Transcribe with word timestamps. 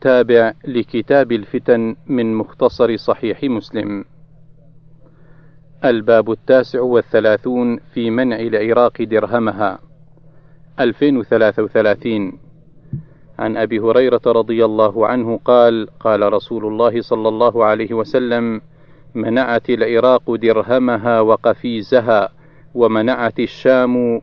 تابع 0.00 0.52
لكتاب 0.64 1.32
الفتن 1.32 1.96
من 2.06 2.34
مختصر 2.34 2.96
صحيح 2.96 3.44
مسلم. 3.44 4.04
الباب 5.84 6.30
التاسع 6.30 6.80
والثلاثون 6.80 7.76
في 7.94 8.10
منع 8.10 8.36
العراق 8.36 9.02
درهمها. 9.02 9.78
2033 10.80 12.38
عن 13.38 13.56
أبي 13.56 13.78
هريرة 13.78 14.20
رضي 14.26 14.64
الله 14.64 15.06
عنه 15.06 15.40
قال 15.44 15.88
قال 16.00 16.32
رسول 16.32 16.66
الله 16.66 17.00
صلى 17.02 17.28
الله 17.28 17.64
عليه 17.64 17.94
وسلم 17.94 18.60
منعت 19.14 19.70
العراق 19.70 20.34
درهمها 20.34 21.20
وقفيزها 21.20 22.28
ومنعت 22.74 23.40
الشام 23.40 24.20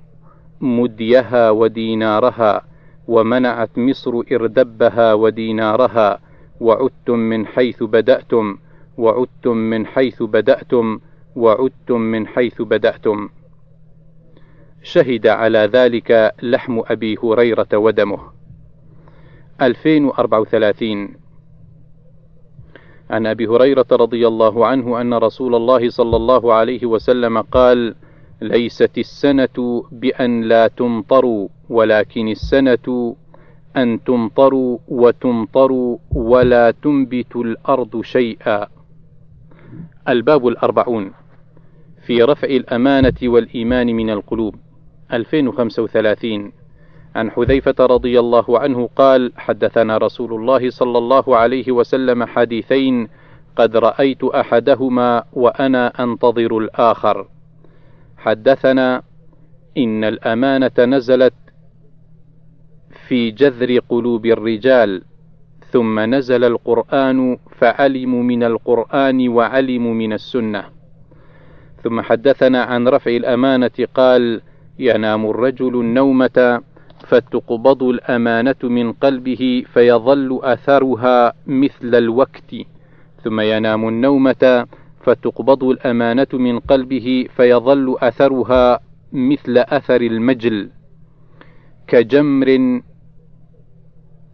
مديها 0.62 1.50
ودينارها. 1.50 2.62
ومنعت 3.08 3.78
مصر 3.78 4.22
إردبها 4.32 5.14
ودينارها 5.14 6.20
وعدتم 6.60 7.20
من 7.20 7.46
حيث 7.48 7.84
بدأتم 7.84 8.58
وعدتم 8.98 9.58
من 9.58 9.86
حيث 9.86 10.24
بدأتم 10.24 11.00
وعدتم 11.36 12.02
من 12.02 12.28
حيث 12.28 12.62
بدأتم. 12.62 13.30
شهد 14.84 15.28
على 15.28 15.60
ذلك 15.60 16.34
لحم 16.44 16.82
أبي 16.86 17.18
هريرة 17.24 17.68
ودمه. 17.74 18.20
2034 19.62 21.26
عن 23.10 23.28
أبي 23.28 23.48
هريرة 23.48 23.86
رضي 23.92 24.28
الله 24.28 24.66
عنه 24.66 25.02
أن 25.02 25.14
رسول 25.14 25.56
الله 25.56 25.90
صلى 25.90 26.16
الله 26.16 26.54
عليه 26.54 26.86
وسلم 26.86 27.42
قال 27.42 27.96
ليست 28.42 28.98
السنة 28.98 29.84
بأن 29.92 30.42
لا 30.42 30.68
تمطروا 30.68 31.48
ولكن 31.70 32.28
السنة 32.28 33.16
أن 33.78 34.04
تمطروا 34.04 34.78
وتمطروا 34.88 35.98
ولا 36.12 36.72
تنبت 36.72 37.36
الأرض 37.36 38.02
شيئا. 38.02 38.68
الباب 40.10 40.48
الأربعون. 40.48 41.12
في 42.06 42.24
رفع 42.24 42.48
الأمانة 42.48 43.18
والإيمان 43.24 43.88
من 43.88 44.10
القلوب. 44.10 44.56
2035 45.14 46.52
عن 47.16 47.32
حذيفة 47.32 47.76
رضي 47.80 48.20
الله 48.20 48.60
عنه 48.60 48.90
قال 48.96 49.32
حدثنا 49.38 49.98
رسول 49.98 50.34
الله 50.34 50.70
صلى 50.70 50.98
الله 50.98 51.38
عليه 51.38 51.72
وسلم 51.72 52.24
حديثين 52.24 53.08
قد 53.56 53.78
رأيت 53.78 54.24
أحدهما 54.24 55.24
وأنا 55.34 56.04
أنتظر 56.04 56.58
الآخر. 56.58 57.28
حدثنا 58.26 59.02
إن 59.78 60.04
الأمانة 60.04 60.72
نزلت 60.80 61.34
في 63.08 63.32
جذر 63.32 63.80
قلوب 63.90 64.26
الرجال 64.26 65.02
ثم 65.72 66.00
نزل 66.00 66.44
القرآن 66.44 67.38
فعلموا 67.60 68.24
من 68.24 68.44
القرآن 68.44 69.30
وعلموا 69.30 69.94
من 69.94 70.14
السنة. 70.14 70.64
ثم 71.84 72.02
حدثنا 72.02 72.64
عن 72.64 72.88
رفع 72.88 73.12
الأمانة 73.12 73.78
قال 73.94 74.42
ينام 74.80 75.26
الرجل 75.30 75.80
النومة 75.80 76.62
فتقبض 77.08 77.84
الأمانة 77.84 78.62
من 78.64 78.94
قلبه 78.94 79.64
فيظل 79.74 80.40
أثرها 80.44 81.34
مثل 81.48 81.96
الوقت 81.96 82.56
ثم 83.24 83.40
ينام 83.40 83.88
النومة 83.88 84.68
فتقبض 85.06 85.64
الأمانة 85.64 86.28
من 86.34 86.60
قلبه 86.60 87.28
فيظل 87.36 87.96
أثرها 88.00 88.80
مثل 89.14 89.58
أثر 89.58 90.02
المجل. 90.02 90.70
كجمر 91.88 92.82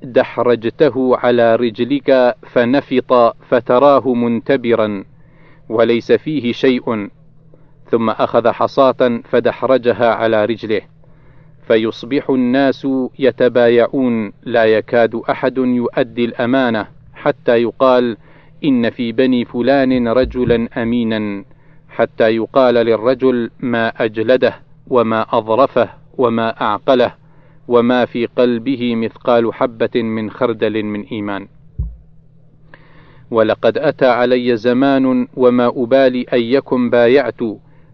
دحرجته 0.04 1.18
على 1.18 1.56
رجلك 1.56 2.36
فنفط 2.42 3.36
فتراه 3.50 4.14
منتبرا 4.14 5.04
وليس 5.70 6.12
فيه 6.12 6.52
شيء. 6.52 7.10
ثم 7.92 8.10
أخذ 8.10 8.52
حصاة 8.52 9.22
فدحرجها 9.24 10.14
على 10.14 10.46
رجله. 10.46 10.82
فيصبح 11.68 12.30
الناس 12.30 12.88
يتبايعون 13.20 14.34
لا 14.44 14.66
يكاد 14.66 15.16
أحد 15.16 15.58
يؤدي 15.58 16.26
الأمانة 16.26 16.88
حتى 17.14 17.62
يقال 17.62 18.18
إن 18.64 18.90
في 18.90 19.12
بني 19.12 19.46
فلان 19.46 20.08
رجلا 20.08 20.68
أمينا 20.84 21.46
حتى 21.90 22.36
يقال 22.36 22.76
للرجل 22.76 23.50
ما 23.60 23.88
أجلده 23.88 24.56
وما 24.88 25.26
أظرفه 25.38 25.90
وما 26.18 26.62
أعقله 26.62 27.14
وما 27.68 28.06
في 28.06 28.26
قلبه 28.26 28.96
مثقال 28.96 29.54
حبة 29.54 29.96
من 29.96 30.30
خردل 30.30 30.84
من 30.84 31.02
إيمان. 31.04 31.48
ولقد 33.32 33.78
أتى 33.78 34.06
علي 34.08 34.56
زمان 34.56 35.28
وما 35.38 35.68
أبالي 35.68 36.22
أن 36.34 36.42
يكن 36.42 36.90
بايعت 36.90 37.42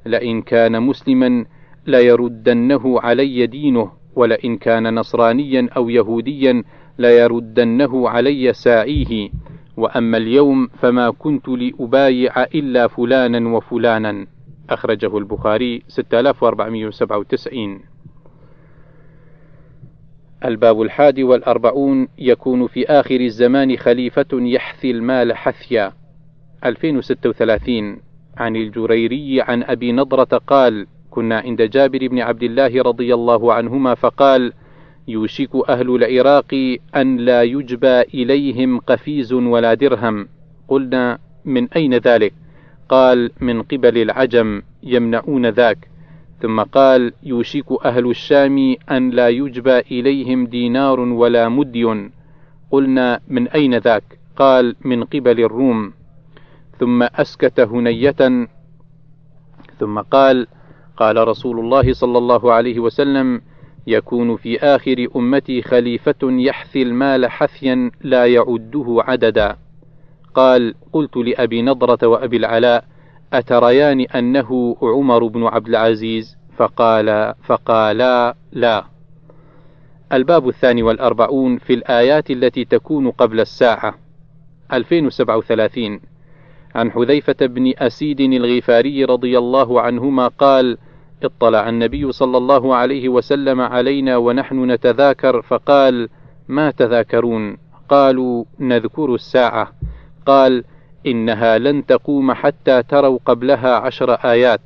لئن 0.05 0.41
كان 0.41 0.83
مسلما 0.83 1.45
ليردنه 1.87 2.99
علي 2.99 3.47
دينه 3.47 3.91
ولئن 4.15 4.57
كان 4.57 4.95
نصرانيا 4.95 5.69
أو 5.77 5.89
يهوديا 5.89 6.63
ليردنه 6.99 8.09
علي 8.09 8.53
ساعيه. 8.53 9.29
وأما 9.77 10.17
اليوم 10.17 10.67
فما 10.67 11.09
كنت 11.09 11.47
لأبايع 11.47 12.43
إلا 12.43 12.87
فلانا 12.87 13.49
وفلانا. 13.49 14.27
أخرجه 14.69 15.17
البخاري 15.17 15.83
6497 15.87 17.79
الباب 20.45 20.81
الحادي 20.81 21.23
والأربعون 21.23 22.07
يكون 22.17 22.67
في 22.67 22.85
آخر 22.85 23.19
الزمان 23.21 23.77
خليفة 23.77 24.25
يحثي 24.33 24.91
المال 24.91 25.37
حثيا. 25.37 25.93
2036 26.65 27.97
عن 28.37 28.55
الجريري 28.55 29.41
عن 29.41 29.63
أبي 29.63 29.91
نضرة 29.91 30.37
قال 30.47 30.87
كنا 31.09 31.39
عند 31.39 31.61
جابر 31.61 32.07
بن 32.07 32.19
عبد 32.19 32.43
الله 32.43 32.81
رضي 32.81 33.13
الله 33.13 33.53
عنهما 33.53 33.95
فقال 33.95 34.53
يوشك 35.07 35.69
أهل 35.69 35.95
العراق 35.95 36.77
أن 36.95 37.17
لا 37.17 37.43
يجبى 37.43 38.01
إليهم 38.01 38.79
قفيز 38.79 39.33
ولا 39.33 39.73
درهم. 39.73 40.27
قلنا 40.67 41.19
من 41.45 41.67
أين 41.73 41.93
ذلك؟ 41.93 42.33
قال 42.89 43.31
من 43.41 43.61
قبل 43.61 43.97
العجم 43.97 44.61
يمنعون 44.83 45.45
ذاك. 45.45 45.77
ثم 46.41 46.61
قال 46.61 47.13
يوشك 47.23 47.85
أهل 47.85 48.09
الشام 48.09 48.75
أن 48.91 49.09
لا 49.09 49.29
يجبى 49.29 49.79
إليهم 49.79 50.47
دينار 50.47 50.99
ولا 50.99 51.49
مدي. 51.49 52.09
قلنا 52.71 53.19
من 53.27 53.47
أين 53.47 53.77
ذاك؟ 53.77 54.03
قال 54.35 54.75
من 54.85 55.03
قبل 55.03 55.39
الروم. 55.39 55.93
ثم 56.79 57.03
أسكت 57.03 57.59
هنية. 57.59 58.47
ثم 59.79 59.99
قال 59.99 60.47
قال 60.97 61.27
رسول 61.27 61.59
الله 61.59 61.93
صلى 61.93 62.17
الله 62.17 62.53
عليه 62.53 62.79
وسلم 62.79 63.41
يكون 63.87 64.35
في 64.35 64.59
آخر 64.59 65.07
أمتي 65.15 65.61
خليفة 65.61 66.15
يحثي 66.23 66.81
المال 66.81 67.31
حثيا 67.31 67.91
لا 68.01 68.25
يعده 68.25 69.03
عددا. 69.07 69.57
قال 70.33 70.75
قلت 70.93 71.17
لأبي 71.17 71.61
نضرة 71.61 72.07
وأبي 72.07 72.37
العلاء 72.37 72.85
أتريان 73.33 74.01
أنه 74.01 74.77
عمر 74.81 75.27
بن 75.27 75.43
عبد 75.43 75.67
العزيز؟ 75.67 76.37
فقال 76.57 77.33
فقالا 77.43 78.35
لا. 78.51 78.85
الباب 80.13 80.47
الثاني 80.47 80.83
والأربعون 80.83 81.57
في 81.57 81.73
الآيات 81.73 82.31
التي 82.31 82.65
تكون 82.65 83.11
قبل 83.11 83.39
الساعة. 83.39 83.93
2037 84.73 85.99
عن 86.75 86.91
حذيفة 86.91 87.45
بن 87.45 87.73
أسيد 87.77 88.19
الغفاري 88.19 89.05
رضي 89.05 89.37
الله 89.37 89.81
عنهما 89.81 90.27
قال 90.27 90.77
اطلع 91.23 91.69
النبي 91.69 92.11
صلى 92.11 92.37
الله 92.37 92.75
عليه 92.75 93.09
وسلم 93.09 93.61
علينا 93.61 94.17
ونحن 94.17 94.71
نتذاكر 94.71 95.41
فقال 95.41 96.09
ما 96.47 96.71
تذاكرون؟ 96.71 97.57
قالوا 97.89 98.45
نذكر 98.59 99.15
الساعة. 99.15 99.71
قال 100.25 100.63
إنها 101.05 101.57
لن 101.57 101.85
تقوم 101.85 102.31
حتى 102.31 102.83
تروا 102.83 103.19
قبلها 103.25 103.75
عشر 103.75 104.13
آيات. 104.13 104.61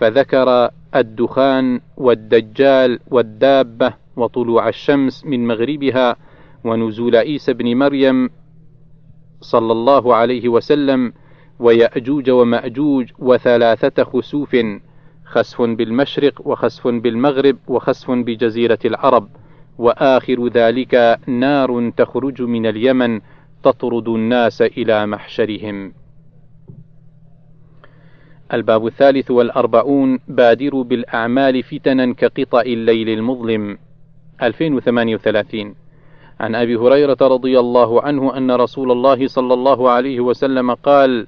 فذكر 0.00 0.70
الدخان 0.96 1.80
والدجال 1.96 3.00
والدابة 3.10 3.94
وطلوع 4.16 4.68
الشمس 4.68 5.24
من 5.24 5.46
مغربها 5.46 6.16
ونزول 6.64 7.16
عيسى 7.16 7.52
بن 7.52 7.76
مريم 7.76 8.30
صلى 9.40 9.72
الله 9.72 10.14
عليه 10.14 10.48
وسلم 10.48 11.12
ويأجوج 11.58 12.30
ومأجوج 12.30 13.10
وثلاثة 13.18 14.04
خسوف. 14.04 14.56
خسف 15.24 15.62
بالمشرق 15.62 16.46
وخسف 16.46 16.88
بالمغرب 16.88 17.56
وخسف 17.68 18.10
بجزيرة 18.10 18.78
العرب 18.84 19.28
وآخر 19.78 20.48
ذلك 20.48 21.18
نار 21.26 21.90
تخرج 21.96 22.42
من 22.42 22.66
اليمن 22.66 23.20
تطرد 23.62 24.08
الناس 24.08 24.62
إلى 24.62 25.06
محشرهم. 25.06 25.92
الباب 28.52 28.86
الثالث 28.86 29.30
والأربعون 29.30 30.18
بادروا 30.28 30.84
بالأعمال 30.84 31.62
فتنا 31.62 32.12
كقطع 32.14 32.60
الليل 32.60 33.08
المظلم 33.08 33.78
2038 34.42 35.74
عن 36.40 36.54
أبي 36.54 36.76
هريرة 36.76 37.16
رضي 37.22 37.60
الله 37.60 38.02
عنه 38.02 38.36
أن 38.36 38.50
رسول 38.50 38.92
الله 38.92 39.26
صلى 39.26 39.54
الله 39.54 39.90
عليه 39.90 40.20
وسلم 40.20 40.74
قال 40.74 41.26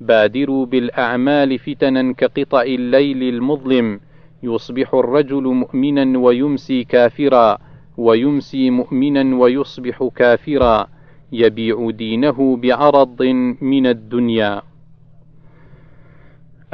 بادروا 0.00 0.66
بالأعمال 0.66 1.58
فتنا 1.58 2.12
كقطع 2.12 2.62
الليل 2.62 3.22
المظلم 3.22 4.00
يصبح 4.42 4.94
الرجل 4.94 5.42
مؤمنا 5.42 6.18
ويمسي 6.18 6.84
كافرا 6.84 7.58
ويمسي 7.96 8.70
مؤمنا 8.70 9.36
ويصبح 9.36 10.08
كافرا 10.16 10.86
يبيع 11.32 11.90
دينه 11.90 12.56
بعرض 12.56 13.22
من 13.60 13.86
الدنيا. 13.86 14.62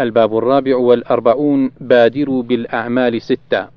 الباب 0.00 0.38
الرابع 0.38 0.76
والأربعون 0.76 1.70
بادروا 1.80 2.42
بالأعمال 2.42 3.22
ستة. 3.22 3.68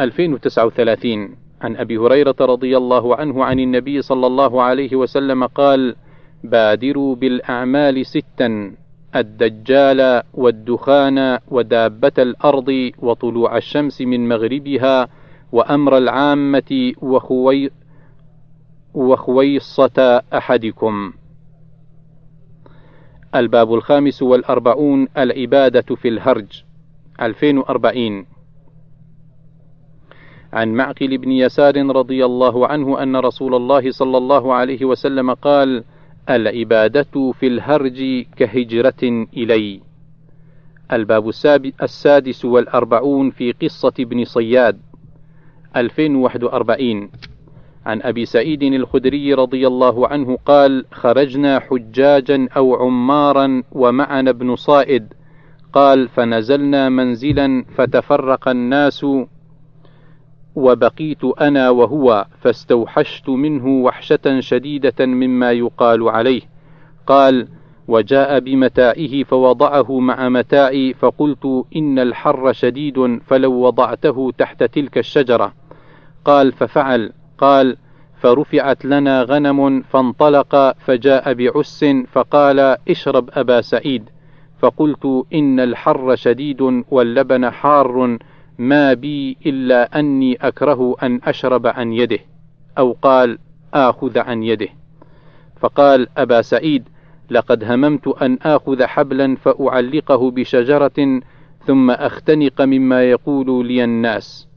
2039 0.00 1.36
عن 1.60 1.76
أبي 1.76 1.98
هريرة 1.98 2.36
رضي 2.40 2.76
الله 2.76 3.16
عنه 3.16 3.44
عن 3.44 3.60
النبي 3.60 4.02
صلى 4.02 4.26
الله 4.26 4.62
عليه 4.62 4.96
وسلم 4.96 5.46
قال 5.46 5.96
بادروا 6.44 7.14
بالأعمال 7.14 8.06
ستا 8.06 8.74
الدجال 9.16 10.22
والدخان 10.34 11.38
ودابة 11.48 12.12
الأرض 12.18 12.90
وطلوع 12.98 13.56
الشمس 13.56 14.00
من 14.00 14.28
مغربها 14.28 15.08
وأمر 15.52 15.98
العامة 15.98 16.92
وخوي 17.02 17.70
وخويصة 18.94 20.22
أحدكم. 20.34 21.12
الباب 23.34 23.74
الخامس 23.74 24.22
والأربعون 24.22 25.08
العبادة 25.18 25.94
في 25.94 26.08
الهرج 26.08 26.64
2040 27.20 28.26
عن 30.52 30.74
معقل 30.74 31.18
بن 31.18 31.30
يسار 31.30 31.96
رضي 31.96 32.24
الله 32.24 32.66
عنه 32.66 33.02
أن 33.02 33.16
رسول 33.16 33.54
الله 33.54 33.90
صلى 33.90 34.18
الله 34.18 34.54
عليه 34.54 34.84
وسلم 34.84 35.34
قال: 35.34 35.84
العبادة 36.30 37.32
في 37.40 37.46
الهرج 37.46 38.26
كهجرة 38.36 39.26
إلي. 39.36 39.80
الباب 40.92 41.28
السادس 41.82 42.44
والأربعون 42.44 43.30
في 43.30 43.52
قصة 43.52 43.92
ابن 44.00 44.24
صياد. 44.24 44.80
2041 45.76 47.10
عن 47.86 48.02
أبي 48.02 48.24
سعيد 48.24 48.62
الخدري 48.62 49.34
رضي 49.34 49.66
الله 49.66 50.08
عنه 50.08 50.38
قال: 50.46 50.84
خرجنا 50.92 51.58
حجاجا 51.58 52.48
أو 52.56 52.74
عمارا 52.74 53.62
ومعنا 53.72 54.30
ابن 54.30 54.56
صائد. 54.56 55.12
قال: 55.72 56.08
فنزلنا 56.08 56.88
منزلا 56.88 57.64
فتفرق 57.76 58.48
الناس 58.48 59.06
وبقيت 60.56 61.24
أنا 61.24 61.70
وهو 61.70 62.26
فاستوحشت 62.40 63.28
منه 63.28 63.66
وحشة 63.66 64.40
شديدة 64.40 65.06
مما 65.06 65.52
يقال 65.52 66.08
عليه. 66.08 66.42
قال 67.06 67.48
وجاء 67.88 68.40
بمتاعه 68.40 69.22
فوضعه 69.22 70.00
مع 70.00 70.28
متاعي 70.28 70.94
فقلت 70.94 71.64
إن 71.76 71.98
الحر 71.98 72.52
شديد 72.52 73.20
فلو 73.26 73.52
وضعته 73.52 74.32
تحت 74.38 74.62
تلك 74.64 74.98
الشجرة. 74.98 75.52
قال 76.24 76.52
ففعل. 76.52 77.12
قال 77.38 77.76
فرفعت 78.20 78.84
لنا 78.84 79.22
غنم 79.22 79.82
فانطلق 79.82 80.72
فجاء 80.78 81.34
بعس 81.34 81.84
فقال 82.12 82.76
اشرب 82.88 83.30
أبا 83.32 83.60
سعيد. 83.60 84.10
فقلت 84.58 85.24
إن 85.34 85.60
الحر 85.60 86.16
شديد 86.16 86.82
واللبن 86.90 87.50
حار 87.50 88.18
ما 88.58 88.94
بي 88.94 89.36
إلا 89.46 89.98
أني 89.98 90.34
أكره 90.40 90.96
أن 91.02 91.20
أشرب 91.24 91.66
عن 91.66 91.92
يده 91.92 92.18
أو 92.78 92.96
قال 93.02 93.38
آخذ 93.74 94.18
عن 94.18 94.42
يده. 94.42 94.68
فقال 95.56 96.08
أبا 96.16 96.42
سعيد 96.42 96.88
لقد 97.30 97.64
هممت 97.64 98.08
أن 98.08 98.38
آخذ 98.42 98.84
حبلا 98.84 99.36
فأعلقه 99.36 100.30
بشجرة 100.30 101.20
ثم 101.66 101.90
أختنق 101.90 102.62
مما 102.62 103.02
يقول 103.02 103.66
لي 103.66 103.84
الناس. 103.84 104.48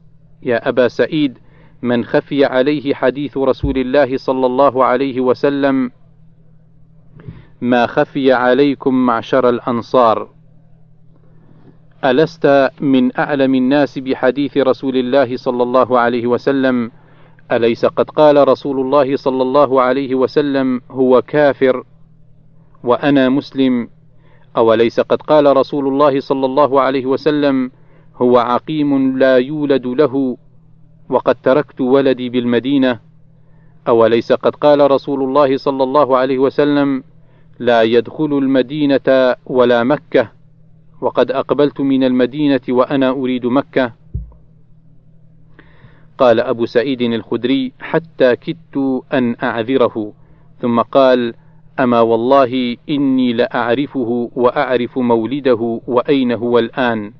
يا 0.42 0.68
أبا 0.68 0.88
سعيد 0.88 1.38
من 1.82 2.04
خفي 2.04 2.44
عليه 2.44 2.94
حديث 2.94 3.36
رسول 3.36 3.78
الله 3.78 4.16
صلى 4.16 4.46
الله 4.46 4.84
عليه 4.84 5.20
وسلم 5.20 5.90
ما 7.60 7.86
خفي 7.86 8.32
عليكم 8.32 9.06
معشر 9.06 9.48
الأنصار. 9.48 10.28
ألست 12.04 12.70
من 12.80 13.18
أعلم 13.18 13.54
الناس 13.54 13.98
بحديث 13.98 14.56
رسول 14.56 14.96
الله 14.96 15.36
صلى 15.36 15.62
الله 15.62 15.98
عليه 15.98 16.26
وسلم؟ 16.26 16.90
أليس 17.52 17.86
قد 17.86 18.10
قال 18.10 18.48
رسول 18.48 18.80
الله 18.80 19.16
صلى 19.16 19.42
الله 19.42 19.82
عليه 19.82 20.14
وسلم 20.14 20.80
هو 20.90 21.22
كافر 21.22 21.84
وأنا 22.84 23.28
مسلم؟ 23.28 23.88
أوليس 24.56 25.00
قد 25.00 25.22
قال 25.22 25.56
رسول 25.56 25.88
الله 25.88 26.20
صلى 26.20 26.46
الله 26.46 26.80
عليه 26.80 27.06
وسلم 27.06 27.70
هو 28.16 28.38
عقيم 28.38 29.18
لا 29.18 29.36
يولد 29.36 29.86
له 29.86 30.36
وقد 31.08 31.36
تركت 31.42 31.80
ولدي 31.80 32.28
بالمدينة؟ 32.28 33.00
أوليس 33.88 34.32
قد 34.32 34.54
قال 34.56 34.90
رسول 34.90 35.22
الله 35.22 35.56
صلى 35.56 35.82
الله 35.82 36.16
عليه 36.16 36.38
وسلم 36.38 37.02
لا 37.58 37.82
يدخل 37.82 38.38
المدينة 38.38 39.34
ولا 39.46 39.84
مكة؟ 39.84 40.37
وقد 41.00 41.30
أقبلت 41.30 41.80
من 41.80 42.04
المدينة 42.04 42.60
وأنا 42.68 43.10
أريد 43.10 43.46
مكة. 43.46 43.92
قال 46.18 46.40
أبو 46.40 46.66
سعيد 46.66 47.02
الخدري 47.02 47.72
حتى 47.80 48.36
كدت 48.36 49.02
أن 49.12 49.36
أعذره. 49.42 50.12
ثم 50.60 50.80
قال 50.80 51.34
أما 51.80 52.00
والله 52.00 52.76
إني 52.88 53.32
لأعرفه 53.32 54.30
وأعرف 54.36 54.98
مولده 54.98 55.80
وأين 55.86 56.32
هو 56.32 56.58
الآن؟ 56.58 57.12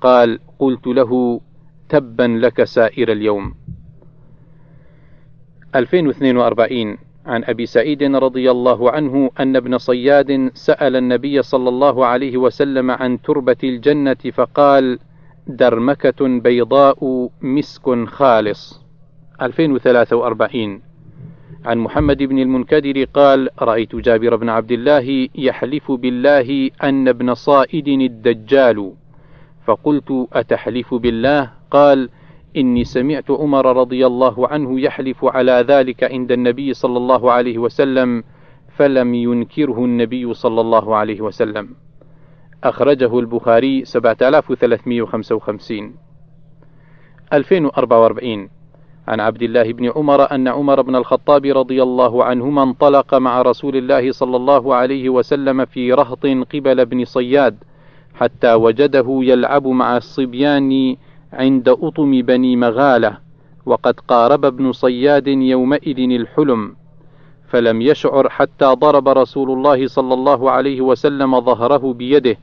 قال 0.00 0.38
قلت 0.58 0.86
له 0.86 1.40
تبا 1.88 2.22
لك 2.22 2.64
سائر 2.64 3.12
اليوم. 3.12 3.54
2042 5.74 6.98
عن 7.26 7.44
أبي 7.44 7.66
سعيد 7.66 8.02
رضي 8.02 8.50
الله 8.50 8.90
عنه 8.90 9.30
أن 9.40 9.56
ابن 9.56 9.78
صياد 9.78 10.50
سأل 10.54 10.96
النبي 10.96 11.42
صلى 11.42 11.68
الله 11.68 12.06
عليه 12.06 12.36
وسلم 12.36 12.90
عن 12.90 13.22
تربة 13.22 13.56
الجنة 13.64 14.16
فقال 14.32 14.98
درمكة 15.46 16.20
بيضاء 16.40 17.30
مسك 17.42 18.04
خالص. 18.08 18.82
2043 19.42 20.82
عن 21.64 21.78
محمد 21.78 22.22
بن 22.22 22.38
المنكدر 22.38 23.04
قال 23.04 23.48
رأيت 23.58 23.96
جابر 23.96 24.36
بن 24.36 24.48
عبد 24.48 24.72
الله 24.72 25.28
يحلف 25.34 25.92
بالله 25.92 26.70
أن 26.82 27.08
ابن 27.08 27.34
صائد 27.34 27.88
الدجال. 27.88 28.92
فقلت 29.66 30.28
أتحلف 30.32 30.94
بالله؟ 30.94 31.50
قال 31.70 32.08
إني 32.56 32.84
سمعت 32.84 33.30
عمر 33.30 33.76
رضي 33.76 34.06
الله 34.06 34.48
عنه 34.48 34.80
يحلف 34.80 35.24
على 35.24 35.64
ذلك 35.68 36.04
عند 36.04 36.32
النبي 36.32 36.74
صلى 36.74 36.96
الله 36.96 37.32
عليه 37.32 37.58
وسلم 37.58 38.22
فلم 38.76 39.14
ينكره 39.14 39.84
النبي 39.84 40.34
صلى 40.34 40.60
الله 40.60 40.96
عليه 40.96 41.20
وسلم. 41.20 41.68
أخرجه 42.64 43.18
البخاري 43.18 43.84
7355 43.84 45.94
2044 47.32 48.48
عن 49.08 49.20
عبد 49.20 49.42
الله 49.42 49.72
بن 49.72 49.90
عمر 49.96 50.34
أن 50.34 50.48
عمر 50.48 50.82
بن 50.82 50.96
الخطاب 50.96 51.46
رضي 51.46 51.82
الله 51.82 52.24
عنهما 52.24 52.62
انطلق 52.62 53.14
مع 53.14 53.42
رسول 53.42 53.76
الله 53.76 54.12
صلى 54.12 54.36
الله 54.36 54.74
عليه 54.74 55.08
وسلم 55.08 55.64
في 55.64 55.92
رهط 55.92 56.26
قبل 56.26 56.80
ابن 56.80 57.04
صياد 57.04 57.56
حتى 58.14 58.54
وجده 58.54 59.06
يلعب 59.08 59.66
مع 59.66 59.96
الصبيان 59.96 60.96
عند 61.32 61.68
أطم 61.68 62.22
بني 62.22 62.56
مغالة 62.56 63.18
وقد 63.66 64.00
قارب 64.00 64.44
ابن 64.44 64.72
صياد 64.72 65.26
يومئذ 65.26 65.98
الحلم 65.98 66.76
فلم 67.48 67.82
يشعر 67.82 68.28
حتى 68.28 68.64
ضرب 68.66 69.08
رسول 69.08 69.50
الله 69.50 69.86
صلى 69.86 70.14
الله 70.14 70.50
عليه 70.50 70.80
وسلم 70.80 71.40
ظهره 71.40 71.92
بيده 71.92 72.36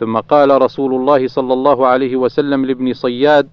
ثم 0.00 0.18
قال 0.18 0.62
رسول 0.62 0.94
الله 0.94 1.26
صلى 1.26 1.52
الله 1.52 1.86
عليه 1.86 2.16
وسلم 2.16 2.64
لابن 2.64 2.92
صياد 2.92 3.48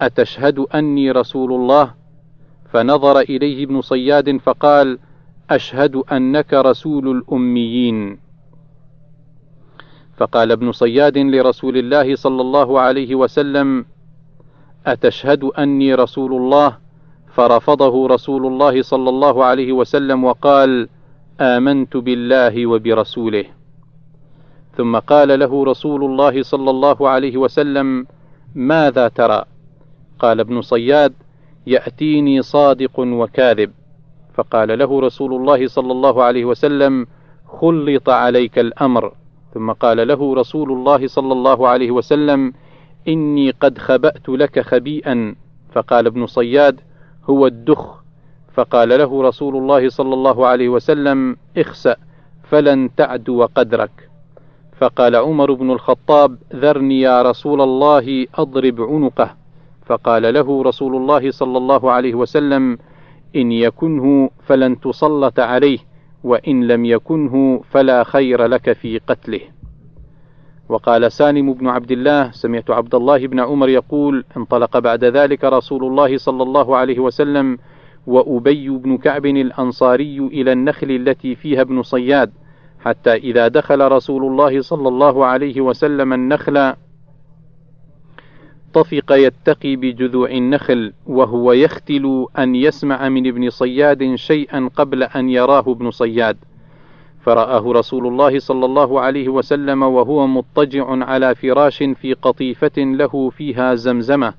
أتشهد 0.00 0.58
أني 0.58 1.10
رسول 1.10 1.52
الله؟ 1.52 1.94
فنظر 2.72 3.20
إليه 3.20 3.64
ابن 3.64 3.80
صياد 3.80 4.36
فقال 4.36 4.98
أشهد 5.50 5.96
أنك 5.96 6.54
رسول 6.54 7.16
الأميين. 7.16 8.18
فقال 10.16 10.52
ابن 10.52 10.72
صياد 10.72 11.18
لرسول 11.18 11.76
الله 11.76 12.16
صلى 12.16 12.40
الله 12.40 12.80
عليه 12.80 13.14
وسلم 13.14 13.84
أتشهد 14.86 15.44
أني 15.44 15.94
رسول 15.94 16.32
الله؟ 16.32 16.76
فرفضه 17.34 18.08
رسول 18.08 18.46
الله 18.46 18.82
صلى 18.82 19.08
الله 19.08 19.44
عليه 19.44 19.72
وسلم 19.72 20.24
وقال 20.24 20.88
آمنت 21.40 21.96
بالله 21.96 22.66
وبرسوله. 22.66 23.44
ثم 24.76 24.98
قال 24.98 25.38
له 25.38 25.64
رسول 25.64 26.04
الله 26.04 26.42
صلى 26.42 26.70
الله 26.70 27.08
عليه 27.08 27.36
وسلم 27.36 28.06
ماذا 28.54 29.08
ترى؟ 29.08 29.44
قال 30.18 30.40
ابن 30.40 30.60
صياد 30.62 31.12
يأتيني 31.66 32.42
صادق 32.42 32.98
وكاذب. 32.98 33.70
فقال 34.34 34.78
له 34.78 35.00
رسول 35.00 35.34
الله 35.34 35.66
صلى 35.66 35.92
الله 35.92 36.22
عليه 36.22 36.44
وسلم 36.44 37.06
خلط 37.48 38.10
عليك 38.10 38.58
الأمر. 38.58 39.12
ثم 39.54 39.72
قال 39.72 40.08
له 40.08 40.34
رسول 40.34 40.72
الله 40.72 41.06
صلى 41.06 41.32
الله 41.32 41.68
عليه 41.68 41.90
وسلم 41.90 42.52
إني 43.08 43.50
قد 43.50 43.78
خبأت 43.78 44.28
لك 44.28 44.60
خبيئا. 44.60 45.34
فقال 45.72 46.06
ابن 46.06 46.26
صياد 46.26 46.80
هو 47.24 47.46
الدخ. 47.46 48.00
فقال 48.54 48.88
له 48.88 49.22
رسول 49.22 49.56
الله 49.56 49.88
صلى 49.88 50.14
الله 50.14 50.46
عليه 50.46 50.68
وسلم 50.68 51.36
اخسأ 51.58 51.96
فلن 52.50 52.94
تعدو 52.96 53.46
قدرك. 53.54 54.08
فقال 54.78 55.16
عمر 55.16 55.52
بن 55.52 55.70
الخطاب 55.70 56.38
ذرني 56.54 57.00
يا 57.00 57.22
رسول 57.22 57.60
الله 57.60 58.26
أضرب 58.34 58.80
عنقه. 58.80 59.36
فقال 59.86 60.34
له 60.34 60.62
رسول 60.62 60.96
الله 60.96 61.30
صلى 61.30 61.58
الله 61.58 61.90
عليه 61.90 62.14
وسلم 62.14 62.78
إن 63.36 63.52
يكنه 63.52 64.30
فلن 64.46 64.80
تسلط 64.80 65.40
عليه 65.40 65.78
وإن 66.24 66.66
لم 66.66 66.84
يكنه 66.84 67.62
فلا 67.70 68.04
خير 68.04 68.46
لك 68.46 68.72
في 68.72 68.98
قتله. 68.98 69.40
وقال 70.70 71.12
سالم 71.12 71.52
بن 71.52 71.68
عبد 71.68 71.90
الله 71.92 72.30
سمعت 72.30 72.70
عبد 72.70 72.94
الله 72.94 73.26
بن 73.26 73.40
عمر 73.40 73.68
يقول 73.68 74.24
انطلق 74.36 74.78
بعد 74.78 75.04
ذلك 75.04 75.44
رسول 75.44 75.84
الله 75.84 76.16
صلى 76.16 76.42
الله 76.42 76.76
عليه 76.76 76.98
وسلم 76.98 77.58
وأبي 78.06 78.68
بن 78.68 78.98
كعب 78.98 79.26
الأنصاري 79.26 80.18
إلى 80.18 80.52
النخل 80.52 80.90
التي 80.90 81.34
فيها 81.34 81.60
ابن 81.60 81.82
صياد 81.82 82.30
حتى 82.80 83.14
إذا 83.14 83.48
دخل 83.48 83.92
رسول 83.92 84.24
الله 84.24 84.60
صلى 84.60 84.88
الله 84.88 85.26
عليه 85.26 85.60
وسلم 85.60 86.12
النخل 86.12 86.74
طفق 88.74 89.12
يتقي 89.12 89.76
بجذوع 89.76 90.30
النخل 90.30 90.92
وهو 91.06 91.52
يختل 91.52 92.26
أن 92.38 92.54
يسمع 92.54 93.08
من 93.08 93.26
ابن 93.26 93.50
صياد 93.50 94.14
شيئا 94.14 94.70
قبل 94.76 95.02
أن 95.02 95.28
يراه 95.28 95.64
ابن 95.66 95.90
صياد. 95.90 96.36
فرآه 97.20 97.72
رسول 97.72 98.06
الله 98.06 98.38
صلى 98.38 98.64
الله 98.64 99.00
عليه 99.00 99.28
وسلم 99.28 99.82
وهو 99.82 100.26
مضطجع 100.26 101.04
على 101.04 101.34
فراش 101.34 101.78
في 101.82 102.14
قطيفة 102.14 102.72
له 102.78 103.30
فيها 103.30 103.74
زمزمة. 103.74 104.34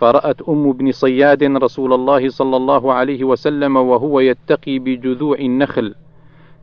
فرأت 0.00 0.42
أم 0.42 0.68
ابن 0.68 0.92
صياد 0.92 1.42
رسول 1.42 1.92
الله 1.92 2.28
صلى 2.28 2.56
الله 2.56 2.92
عليه 2.92 3.24
وسلم 3.24 3.76
وهو 3.76 4.20
يتقي 4.20 4.78
بجذوع 4.78 5.38
النخل. 5.38 5.94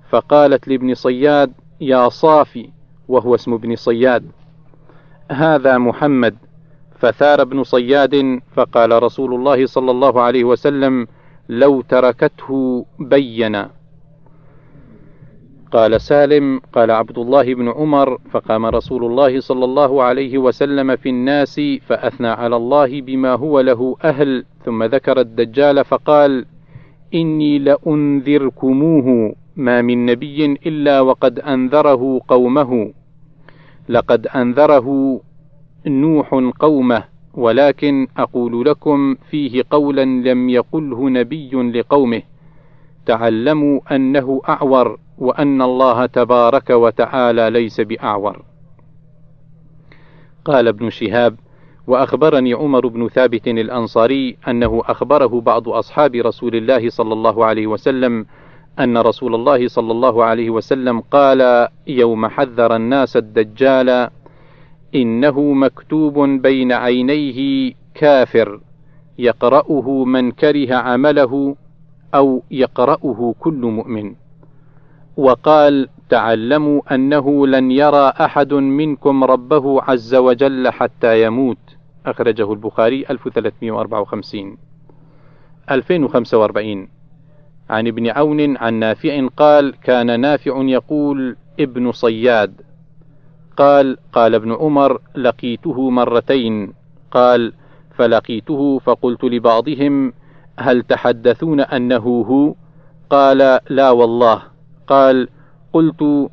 فقالت 0.09 0.67
لابن 0.67 0.93
صياد 0.93 1.51
يا 1.81 2.09
صافي 2.09 2.69
وهو 3.07 3.35
اسم 3.35 3.53
ابن 3.53 3.75
صياد. 3.75 4.25
هذا 5.31 5.77
محمد. 5.77 6.35
فثار 6.99 7.41
ابن 7.41 7.63
صياد 7.63 8.39
فقال 8.55 9.03
رسول 9.03 9.33
الله 9.33 9.65
صلى 9.65 9.91
الله 9.91 10.21
عليه 10.21 10.43
وسلم 10.43 11.07
لو 11.49 11.81
تركته 11.81 12.85
بين 12.99 13.65
قال 15.71 16.01
سالم 16.01 16.61
قال 16.73 16.91
عبد 16.91 17.17
الله 17.17 17.53
بن 17.53 17.69
عمر 17.69 18.17
فقام 18.31 18.65
رسول 18.65 19.05
الله 19.05 19.39
صلى 19.39 19.65
الله 19.65 20.03
عليه 20.03 20.37
وسلم 20.37 20.95
في 20.95 21.09
الناس 21.09 21.61
فأثنى 21.87 22.27
على 22.27 22.55
الله 22.55 23.01
بما 23.01 23.33
هو 23.33 23.59
له 23.59 23.95
أهل 24.03 24.45
ثم 24.65 24.83
ذكر 24.83 25.19
الدجال 25.19 25.85
فقال 25.85 26.45
إني 27.13 27.59
لأنذركموه 27.59 29.35
ما 29.55 29.81
من 29.81 30.05
نبي 30.05 30.45
إلا 30.45 31.01
وقد 31.01 31.39
أنذره 31.39 32.21
قومه. 32.27 32.93
لقد 33.89 34.27
أنذره 34.27 35.19
نوح 35.87 36.51
قومه 36.59 37.03
ولكن 37.33 38.07
أقول 38.17 38.65
لكم 38.65 39.15
فيه 39.29 39.63
قولا 39.69 40.05
لم 40.05 40.49
يقله 40.49 41.09
نبي 41.09 41.51
لقومه. 41.51 42.21
تعلموا 43.05 43.95
أنه 43.95 44.41
أعور 44.49 44.99
وأن 45.17 45.61
الله 45.61 46.05
تبارك 46.05 46.69
وتعالى 46.69 47.49
ليس 47.49 47.81
بأعور. 47.81 48.43
قال 50.45 50.67
ابن 50.67 50.89
شهاب 50.89 51.35
وأخبرني 51.87 52.53
عمر 52.53 52.87
بن 52.87 53.07
ثابت 53.07 53.47
الأنصاري 53.47 54.37
أنه 54.47 54.81
أخبره 54.85 55.41
بعض 55.41 55.69
أصحاب 55.69 56.15
رسول 56.15 56.55
الله 56.55 56.89
صلى 56.89 57.13
الله 57.13 57.45
عليه 57.45 57.67
وسلم 57.67 58.25
أن 58.79 58.97
رسول 58.97 59.35
الله 59.35 59.67
صلى 59.67 59.91
الله 59.91 60.23
عليه 60.23 60.49
وسلم 60.49 60.99
قال 60.99 61.67
يوم 61.87 62.27
حذر 62.27 62.75
الناس 62.75 63.17
الدجال 63.17 64.09
إنه 64.95 65.41
مكتوب 65.41 66.19
بين 66.19 66.71
عينيه 66.71 67.71
كافر 67.93 68.59
يقرأه 69.17 70.03
من 70.03 70.31
كره 70.31 70.75
عمله 70.75 71.55
أو 72.15 72.43
يقرأه 72.51 73.35
كل 73.39 73.61
مؤمن. 73.61 74.15
وقال 75.17 75.89
تعلموا 76.09 76.95
أنه 76.95 77.47
لن 77.47 77.71
يرى 77.71 78.13
أحد 78.21 78.53
منكم 78.53 79.23
ربه 79.23 79.81
عز 79.81 80.15
وجل 80.15 80.69
حتى 80.69 81.23
يموت. 81.23 81.57
أخرجه 82.05 82.53
البخاري 82.53 83.05
1354 83.09 84.57
2045 85.71 86.87
عن 87.69 87.87
ابن 87.87 88.07
عون 88.07 88.57
عن 88.57 88.73
نافع 88.73 89.27
قال 89.37 89.75
كان 89.83 90.19
نافع 90.19 90.61
يقول 90.61 91.35
ابن 91.59 91.91
صياد. 91.91 92.61
قال 93.57 93.97
قال 94.13 94.35
ابن 94.35 94.51
عمر 94.51 95.01
لقيته 95.15 95.89
مرتين. 95.89 96.73
قال 97.11 97.53
فلقيته 97.95 98.79
فقلت 98.79 99.23
لبعضهم 99.23 100.13
هل 100.59 100.83
تحدثون 100.83 101.59
أنه 101.59 102.25
هو؟ 102.27 102.55
قال 103.09 103.59
لا 103.69 103.89
والله. 103.89 104.41
قال 104.87 105.27
قلت 105.73 106.29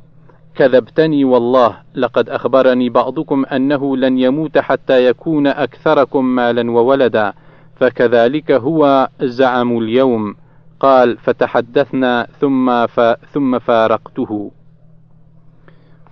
كذبتني 0.55 1.23
والله. 1.23 1.77
لقد 1.95 2.29
أخبرني 2.29 2.89
بعضكم 2.89 3.45
أنه 3.45 3.97
لن 3.97 4.17
يموت 4.17 4.57
حتى 4.57 5.05
يكون 5.05 5.47
أكثركم 5.47 6.25
مالا 6.25 6.71
وولدا 6.71 7.33
فكذلك 7.75 8.51
هو 8.51 9.09
زعموا 9.21 9.81
اليوم. 9.81 10.35
قال 10.79 11.17
فتحدثنا 11.17 12.27
ثم 12.39 12.87
ف... 12.87 12.99
ثم 13.33 13.59
فارقته. 13.59 14.51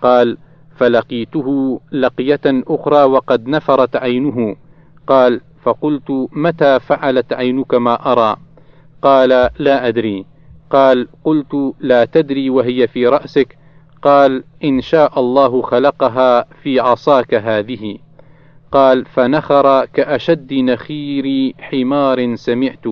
قال 0.02 0.38
فلقيته 0.76 1.80
لقية 1.92 2.42
أخرى 2.46 3.04
وقد 3.04 3.48
نفرت 3.48 3.96
عينه. 3.96 4.56
قال 5.08 5.42
فقلت 5.68 6.30
متى 6.32 6.80
فعلت 6.80 7.34
عينك 7.34 7.74
ما 7.74 8.12
أرى؟ 8.12 8.38
قال 9.02 9.30
لا 9.60 9.88
أدري. 9.88 10.26
قال 10.70 11.08
قلت 11.24 11.74
لا 11.80 12.06
تدري 12.06 12.50
وهي 12.50 12.88
في 12.88 13.08
رأسك. 13.08 13.58
قال 14.02 14.44
إن 14.64 14.82
شاء 14.82 15.20
الله 15.20 15.62
خلقها 15.62 16.46
في 16.64 16.80
عصاك 16.80 17.34
هذه. 17.34 17.98
قال 18.72 19.06
فنخر 19.06 19.86
كأشد 19.86 20.54
نخير 20.54 21.54
حمار 21.60 22.36
سمعت. 22.36 22.86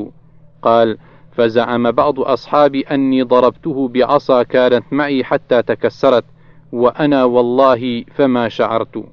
قال 0.62 0.98
فزعم 1.32 1.91
بعض 1.91 2.20
أصحابي 2.20 2.82
أني 2.82 3.22
ضربته 3.22 3.88
بعصا 3.88 4.44
كانت 4.44 4.84
معي 4.91 5.24
حتى 5.24 5.62
تكسرت 5.62 6.25
وأنا 6.72 7.24
والله 7.24 8.03
فما 8.15 8.50
شعرت. 8.50 9.03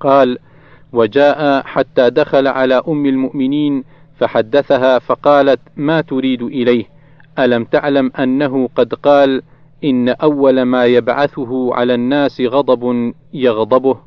قال 0.00 0.38
وجاء 0.92 1.62
حتى 1.62 2.10
دخل 2.10 2.46
على 2.46 2.82
أم 2.88 3.06
المؤمنين 3.06 3.84
فحدثها 4.16 4.98
فقالت 4.98 5.60
ما 5.76 6.00
تريد 6.00 6.42
إليه؟ 6.42 6.84
ألم 7.38 7.64
تعلم 7.64 8.12
أنه 8.18 8.68
قد 8.76 8.94
قال 8.94 9.42
إن 9.84 10.08
أول 10.08 10.62
ما 10.62 10.84
يبعثه 10.86 11.74
على 11.74 11.94
الناس 11.94 12.40
غضب 12.40 13.12
يغضبه؟ 13.34 13.98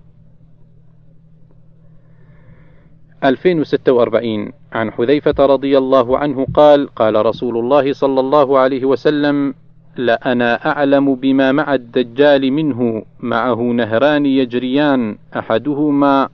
2046 3.24 4.51
عن 4.74 4.92
حذيفة 4.92 5.46
رضي 5.46 5.77
الله 5.77 6.18
عنه 6.18 6.48
قال 6.54 6.96
قال 6.96 7.25
رسول 7.25 7.58
الله 7.58 7.94
صلى 7.94 8.20
الله 8.20 8.60
عليه 8.60 8.86
وسلم 8.86 9.54
لأنا 9.98 10.72
أعلم 10.72 11.15
بما 11.15 11.51
مع 11.51 11.74
الدجال 11.74 12.51
منه 12.54 13.04
معه 13.20 13.62
نهران 13.62 14.25
يجريان 14.25 15.18
أحدهما 15.38 16.30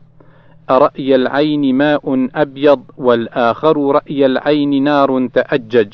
رأي 0.77 1.15
العين 1.15 1.75
ماء 1.75 2.29
أبيض 2.35 2.83
والآخر 2.97 3.91
رأي 3.91 4.25
العين 4.25 4.83
نار 4.83 5.27
تأجج. 5.33 5.93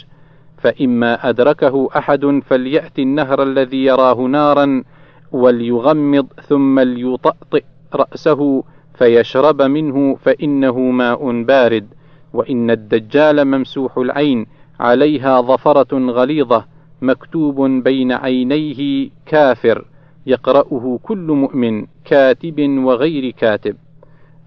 فإما 0.58 1.30
أدركه 1.30 1.90
أحد 1.98 2.42
فليأتي 2.46 3.02
النهر 3.02 3.44
الذي 3.44 3.86
يراه 3.86 4.22
نارا 4.22 4.84
وليغمض 5.32 6.28
ثم 6.48 6.80
ليطأطئ 6.80 7.64
رأسه 7.96 8.64
فيشرب 8.94 9.62
منه 9.62 10.16
فإنه 10.16 10.80
ماء 10.80 11.44
بارد. 11.44 11.88
وإن 12.34 12.72
الدجال 12.72 13.46
ممسوح 13.46 13.98
العين 13.98 14.46
عليها 14.80 15.42
ظفرة 15.42 15.98
غليظة 16.12 16.66
مكتوب 17.02 17.62
بين 17.62 18.12
عينيه 18.12 19.10
كافر 19.26 19.86
يقرأه 20.26 21.00
كل 21.04 21.18
مؤمن 21.18 21.86
كاتب 22.06 22.60
وغير 22.60 23.32
كاتب. 23.32 23.76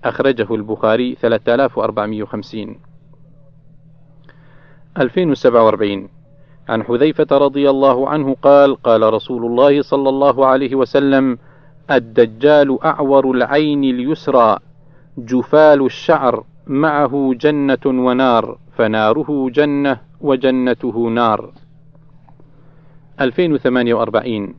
أخرجه 0.05 0.55
البخاري 0.55 1.15
3450 1.15 2.77
2047 4.99 6.09
عن 6.69 6.83
حذيفة 6.83 7.27
رضي 7.33 7.71
الله 7.71 8.09
عنه 8.09 8.37
قال 8.43 8.83
قال 8.83 9.15
رسول 9.15 9.47
الله 9.47 9.83
صلى 9.83 10.09
الله 10.09 10.47
عليه 10.47 10.75
وسلم 10.75 11.39
الدجال 11.91 12.83
أعور 12.85 13.31
العين 13.31 13.85
اليسرى 13.85 14.59
جفال 15.19 15.87
الشعر 15.87 16.45
معه 16.67 17.35
جنة 17.35 17.85
ونار 17.87 18.59
فناره 18.77 19.51
جنة 19.51 20.01
وجنته 20.21 21.09
نار. 21.09 21.51
2048 23.21 24.55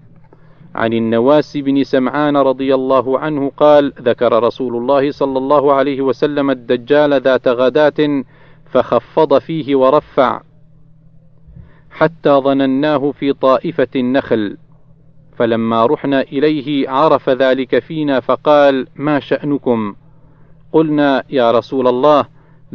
عن 0.75 0.93
النواس 0.93 1.57
بن 1.57 1.83
سمعان 1.83 2.37
رضي 2.37 2.75
الله 2.75 3.19
عنه 3.19 3.51
قال 3.57 3.93
ذكر 4.01 4.43
رسول 4.43 4.75
الله 4.75 5.11
صلى 5.11 5.37
الله 5.37 5.73
عليه 5.73 6.01
وسلم 6.01 6.51
الدجال 6.51 7.21
ذات 7.21 7.47
غداة 7.47 8.23
فخفض 8.71 9.39
فيه 9.39 9.75
ورفع 9.75 10.41
حتى 11.91 12.29
ظنناه 12.29 13.11
في 13.11 13.33
طائفة 13.33 13.87
النخل 13.95 14.57
فلما 15.37 15.85
رحنا 15.85 16.21
إليه 16.21 16.89
عرف 16.89 17.29
ذلك 17.29 17.79
فينا 17.79 18.19
فقال 18.19 18.87
ما 18.95 19.19
شأنكم؟ 19.19 19.95
قلنا 20.71 21.23
يا 21.29 21.51
رسول 21.51 21.87
الله 21.87 22.25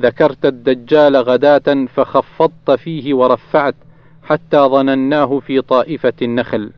ذكرت 0.00 0.46
الدجال 0.46 1.16
غداة 1.16 1.86
فخفضت 1.94 2.70
فيه 2.70 3.14
ورفعت 3.14 3.74
حتى 4.22 4.58
ظنناه 4.58 5.38
في 5.38 5.60
طائفة 5.60 6.12
النخل. 6.22 6.72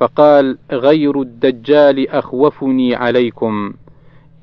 فقال 0.00 0.58
غير 0.70 1.20
الدجال 1.20 2.08
أخوفني 2.08 2.94
عليكم. 2.94 3.72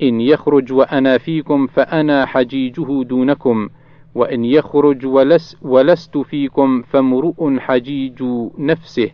إن 0.01 0.21
يخرج 0.21 0.73
وأنا 0.73 1.17
فيكم 1.17 1.67
فأنا 1.67 2.25
حجيجه 2.25 3.03
دونكم 3.03 3.69
وإن 4.15 4.45
يخرج 4.45 5.05
ولس 5.05 5.57
ولست 5.61 6.17
فيكم 6.17 6.81
فامرؤ 6.81 7.59
حجيج 7.59 8.23
نفسه. 8.57 9.11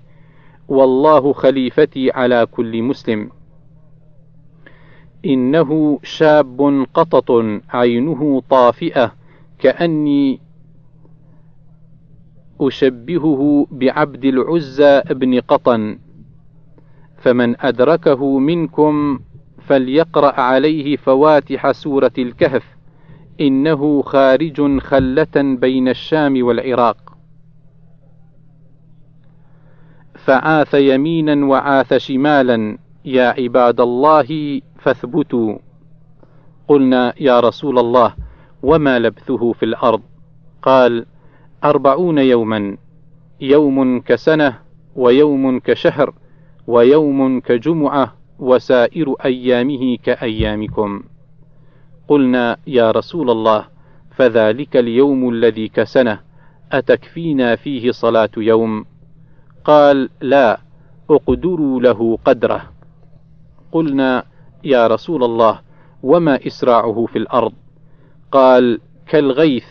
والله 0.68 1.34
خليفتي 1.34 2.12
على 2.12 2.46
كل 2.52 2.82
مسلم. 2.82 3.30
إنه 5.26 6.00
شاب 6.04 6.86
قطط 6.94 7.32
عينه 7.70 8.44
طافئة 8.50 9.14
كأني 9.60 10.40
أشبهه 12.62 13.68
بعبد 13.72 14.26
العزى 14.26 15.02
بن 15.10 15.40
قطن. 15.40 16.00
فمن 17.24 17.62
أدركه 17.62 18.40
منكم 18.40 19.20
فليقرأ 19.68 20.42
عليه 20.42 20.98
فواتح 20.98 21.72
سورة 21.72 22.12
الكهف 22.18 22.64
إنه 23.42 24.02
خارج 24.02 24.80
خلة 24.80 25.36
بين 25.36 25.88
الشام 25.88 26.46
والعراق. 26.46 27.18
فعاث 30.16 30.74
يمينا 30.74 31.46
وعاث 31.46 31.94
شمالا 31.94 32.78
يا 33.06 33.28
عباد 33.28 33.82
الله 33.82 34.62
فاثبتوا. 34.80 35.58
قلنا 36.68 37.14
يا 37.20 37.40
رسول 37.40 37.80
الله 37.80 38.14
وما 38.64 39.00
لبثه 39.00 39.52
في 39.52 39.66
الأرض؟ 39.66 40.02
قال 40.62 41.06
أربعون 41.64 42.18
يوما 42.18 42.78
يوم 43.42 44.00
كسنة 44.00 44.60
ويوم 44.96 45.60
كشهر. 45.60 46.14
ويوم 46.68 47.40
كجمعة 47.40 48.14
وسائر 48.40 49.16
أيامه 49.26 49.98
كأيامكم. 50.04 51.04
قلنا 52.08 52.58
يا 52.68 52.92
رسول 52.92 53.30
الله 53.30 53.66
فذلك 54.12 54.78
اليوم 54.78 55.30
الذي 55.30 55.68
كسنة 55.68 56.20
أتكفينا 56.72 57.56
فيه 57.56 57.92
صلاة 57.92 58.30
يوم؟ 58.38 58.86
قال 59.66 60.10
لا 60.22 60.60
اقدروا 61.10 61.82
له 61.82 62.18
قدره. 62.26 62.72
قلنا 63.72 64.24
يا 64.64 64.88
رسول 64.88 65.24
الله 65.24 65.60
وما 66.04 66.48
إسراعه 66.48 67.06
في 67.06 67.18
الأرض؟ 67.18 67.54
قال 68.32 68.80
كالغيث 69.08 69.66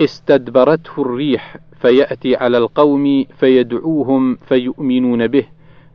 استدبرته 0.00 1.02
الريح 1.02 1.56
فيأتي 1.80 2.36
على 2.36 2.58
القوم 2.58 3.24
فيدعوهم 3.38 4.36
فيؤمنون 4.36 5.26
به 5.26 5.46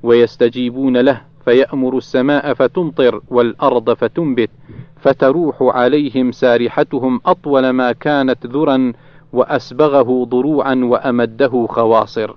ويستجيبون 0.04 0.98
له 0.98 1.22
فيأمر 1.46 1.98
السماء 1.98 2.54
فتمطر 2.54 3.22
والأرض 3.28 3.94
فتنبت 3.94 4.50
فتروح 4.98 5.56
عليهم 5.62 6.32
سارحتهم 6.32 7.22
أطول 7.26 7.70
ما 7.70 7.92
كانت 7.92 8.46
ذرا 8.46 8.94
وأسبغه 9.34 10.26
ضروعا 10.26 10.76
وأمده 10.76 11.68
خواصر. 11.70 12.36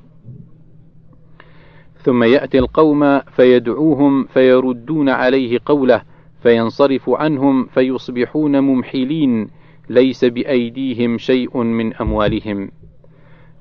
ثم 2.03 2.22
يأتي 2.22 2.59
القوم 2.59 3.18
فيدعوهم 3.18 4.25
فيردون 4.25 5.09
عليه 5.09 5.59
قوله 5.66 6.03
فينصرف 6.42 7.11
عنهم 7.11 7.66
فيصبحون 7.66 8.61
ممحلين 8.61 9.48
ليس 9.90 10.25
بأيديهم 10.25 11.18
شيء 11.18 11.59
من 11.59 11.94
أموالهم. 11.94 12.70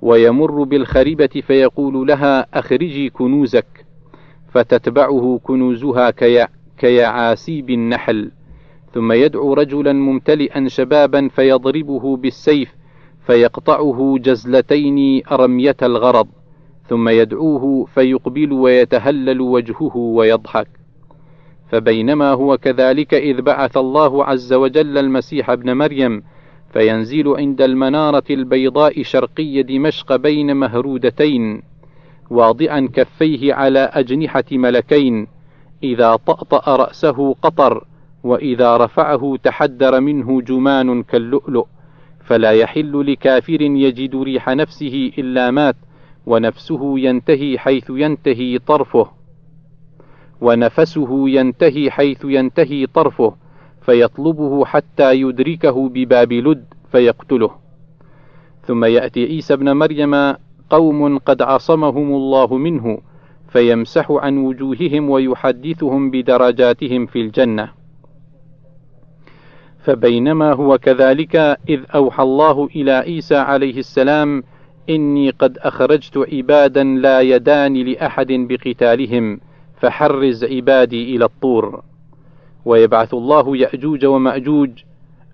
ويمر 0.01 0.63
بالخربة 0.63 1.43
فيقول 1.47 2.07
لها 2.07 2.59
أخرجي 2.59 3.09
كنوزك. 3.09 3.85
فتتبعه 4.51 5.39
كنوزها 5.43 6.09
كيع 6.09 6.47
كيعاسيب 6.77 7.69
النحل. 7.69 8.31
ثم 8.93 9.11
يدعو 9.11 9.53
رجلا 9.53 9.93
ممتلئا 9.93 10.67
شبابا 10.67 11.27
فيضربه 11.27 12.17
بالسيف 12.17 12.75
فيقطعه 13.25 14.15
جزلتين 14.19 15.21
رمية 15.31 15.77
الغرض. 15.83 16.27
ثم 16.89 17.09
يدعوه 17.09 17.85
فيقبل 17.85 18.51
ويتهلل 18.51 19.41
وجهه 19.41 19.97
ويضحك. 19.97 20.67
فبينما 21.69 22.31
هو 22.31 22.57
كذلك 22.57 23.13
إذ 23.13 23.41
بعث 23.41 23.77
الله 23.77 24.25
عز 24.25 24.53
وجل 24.53 24.97
المسيح 24.97 25.49
ابن 25.49 25.77
مريم 25.77 26.23
فينزل 26.73 27.27
عند 27.27 27.61
المنارة 27.61 28.23
البيضاء 28.29 29.03
شرقي 29.03 29.63
دمشق 29.63 30.15
بين 30.15 30.55
مهرودتين. 30.55 31.70
واضعا 32.31 32.89
كفيه 32.93 33.53
على 33.53 33.79
أجنحة 33.79 34.43
ملكين 34.51 35.27
إذا 35.83 36.15
طأطأ 36.15 36.75
رأسه 36.75 37.33
قطر 37.33 37.85
وإذا 38.23 38.77
رفعه 38.77 39.37
تحدر 39.43 39.99
منه 39.99 40.41
جمان 40.41 41.03
كاللؤلؤ 41.03 41.65
فلا 42.23 42.51
يحل 42.51 43.11
لكافر 43.11 43.61
يجد 43.61 44.15
ريح 44.15 44.49
نفسه 44.49 45.11
إلا 45.17 45.51
مات 45.51 45.75
ونفسه 46.25 46.99
ينتهي 46.99 47.57
حيث 47.59 47.85
ينتهي 47.89 48.59
طرفه. 48.59 49.07
ونفسه 50.41 51.29
ينتهي 51.29 51.91
حيث 51.91 52.25
ينتهي 52.25 52.87
طرفه 52.87 53.35
فيطلبه 53.81 54.65
حتى 54.65 55.13
يدركه 55.13 55.89
بباب 55.89 56.33
لد 56.33 56.65
فيقتله. 56.91 57.51
ثم 58.67 58.85
يأتي 58.85 59.25
عيسى 59.25 59.53
ابن 59.53 59.71
مريم 59.71 60.35
قوم 60.71 61.17
قد 61.17 61.41
عصمهم 61.41 62.15
الله 62.15 62.57
منه 62.57 62.97
فيمسح 63.49 64.12
عن 64.12 64.38
وجوههم 64.38 65.10
ويحدثهم 65.10 66.12
بدرجاتهم 66.12 67.05
في 67.05 67.21
الجنة. 67.21 67.71
فبينما 69.84 70.53
هو 70.53 70.77
كذلك 70.77 71.36
إذ 71.69 71.79
أوحى 71.95 72.23
الله 72.23 72.69
إلى 72.75 72.91
عيسى 72.91 73.36
عليه 73.36 73.77
السلام 73.77 74.43
إني 74.89 75.29
قد 75.29 75.57
أخرجت 75.57 76.17
عبادا 76.34 76.84
لا 76.84 77.21
يدان 77.21 77.73
لأحد 77.73 78.31
بقتالهم 78.31 79.39
فحرز 79.81 80.43
عبادي 80.43 81.15
إلى 81.15 81.25
الطور. 81.25 81.84
ويبعث 82.65 83.13
الله 83.13 83.57
يأجوج 83.57 84.05
ومأجوج 84.05 84.71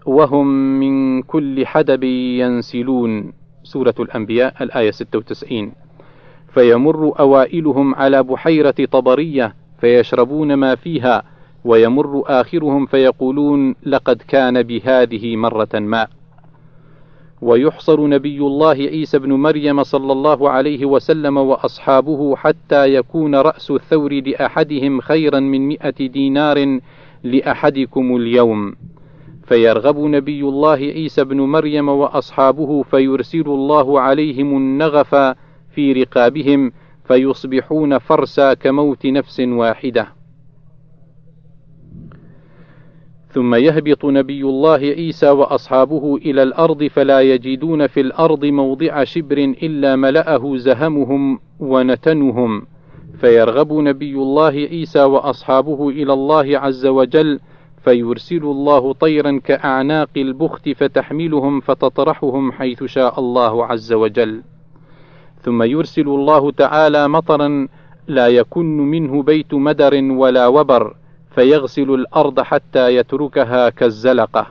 وهم 0.05 0.47
من 0.79 1.21
كل 1.21 1.65
حدب 1.65 2.03
ينسلون. 2.03 3.33
سورة 3.67 3.95
الأنبياء 3.99 4.53
الآية 4.61 4.91
96 4.91 5.71
فيمر 6.53 7.19
أوائلهم 7.19 7.95
على 7.95 8.23
بحيرة 8.23 8.75
طبرية 8.91 9.55
فيشربون 9.81 10.53
ما 10.53 10.75
فيها 10.75 11.23
ويمر 11.65 12.23
آخرهم 12.25 12.85
فيقولون 12.85 13.75
لقد 13.85 14.21
كان 14.27 14.63
بهذه 14.63 15.35
مرة 15.35 15.69
ماء 15.73 16.09
ويحصر 17.41 18.07
نبي 18.07 18.39
الله 18.39 18.73
عيسى 18.73 19.19
بن 19.19 19.33
مريم 19.33 19.83
صلى 19.83 20.11
الله 20.11 20.49
عليه 20.49 20.85
وسلم 20.85 21.37
وأصحابه 21.37 22.35
حتى 22.35 22.93
يكون 22.93 23.35
رأس 23.35 23.71
الثور 23.71 24.13
لأحدهم 24.13 25.01
خيرا 25.01 25.39
من 25.39 25.67
مئة 25.67 26.07
دينار 26.07 26.79
لأحدكم 27.23 28.15
اليوم. 28.15 28.75
فيرغب 29.47 29.97
نبي 29.99 30.41
الله 30.41 30.75
عيسى 30.75 31.23
بن 31.23 31.41
مريم 31.41 31.89
وأصحابه 31.89 32.83
فيرسل 32.83 33.45
الله 33.47 34.01
عليهم 34.01 34.57
النغف 34.57 35.15
في 35.69 35.93
رقابهم 35.93 36.71
فيصبحون 37.07 37.97
فرسا 37.97 38.53
كموت 38.53 39.05
نفس 39.05 39.39
واحدة. 39.39 40.07
ثم 43.29 43.55
يهبط 43.55 44.05
نبي 44.05 44.41
الله 44.41 44.79
عيسى 44.79 45.29
وأصحابه 45.29 46.15
إلى 46.15 46.43
الأرض 46.43 46.83
فلا 46.83 47.21
يجدون 47.21 47.87
في 47.87 48.01
الأرض 48.01 48.45
موضع 48.45 49.03
شبر 49.03 49.37
إلا 49.37 49.95
ملأه 49.95 50.57
زهمهم 50.57 51.39
ونتنهم. 51.59 52.65
فيرغب 53.19 53.73
نبي 53.73 54.15
الله 54.15 54.53
عيسى 54.71 55.03
وأصحابه 55.03 55.89
إلى 55.89 56.13
الله 56.13 56.59
عز 56.59 56.85
وجل 56.85 57.39
فيرسل 57.87 58.43
الله 58.43 58.93
طيرا 58.93 59.39
كأعناق 59.43 60.09
البخت 60.17 60.69
فتحملهم 60.69 61.59
فتطرحهم 61.59 62.51
حيث 62.51 62.83
شاء 62.83 63.19
الله 63.19 63.65
عز 63.65 63.93
وجل. 63.93 64.41
ثم 65.41 65.63
يرسل 65.63 66.07
الله 66.07 66.51
تعالى 66.51 67.07
مطرا 67.07 67.67
لا 68.07 68.27
يكن 68.27 68.77
منه 68.77 69.23
بيت 69.23 69.53
مدر 69.53 69.93
ولا 70.03 70.47
وبر 70.47 70.95
فيغسل 71.35 71.89
الأرض 71.93 72.39
حتى 72.39 72.95
يتركها 72.95 73.69
كالزلقة. 73.69 74.47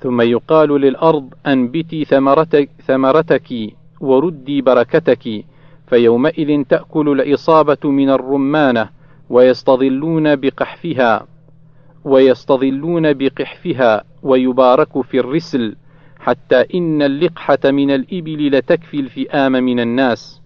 ثم 0.00 0.20
يقال 0.20 0.68
للأرض 0.68 1.34
أنبتي 1.46 2.04
ثمرتك, 2.04 2.70
ثمرتك 2.86 3.48
وردي 4.00 4.62
بركتك 4.62 5.44
فيومئذ 5.86 6.64
تأكل 6.64 7.08
العصابة 7.08 7.82
من 7.84 8.10
الرمانة 8.10 8.97
ويستظلون 9.30 10.36
بقحفها 10.36 11.26
ويستظلون 12.04 13.12
بقحفها 13.12 14.04
ويبارك 14.22 15.00
في 15.00 15.20
الرسل 15.20 15.76
حتى 16.18 16.64
إن 16.74 17.02
اللقحة 17.02 17.58
من 17.64 17.90
الإبل 17.90 18.56
لتكفي 18.56 19.00
الفئام 19.00 19.52
من 19.52 19.80
الناس 19.80 20.42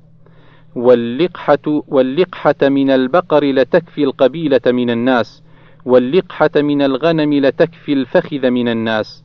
واللقحة 0.76 1.82
واللقحة 1.88 2.54
من 2.62 2.90
البقر 2.90 3.44
لتكفي 3.44 4.04
القبيلة 4.04 4.60
من 4.66 4.90
الناس 4.90 5.42
واللقحة 5.84 6.50
من 6.56 6.82
الغنم 6.82 7.34
لتكفي 7.34 7.92
الفخذ 7.92 8.50
من 8.50 8.68
الناس. 8.68 9.24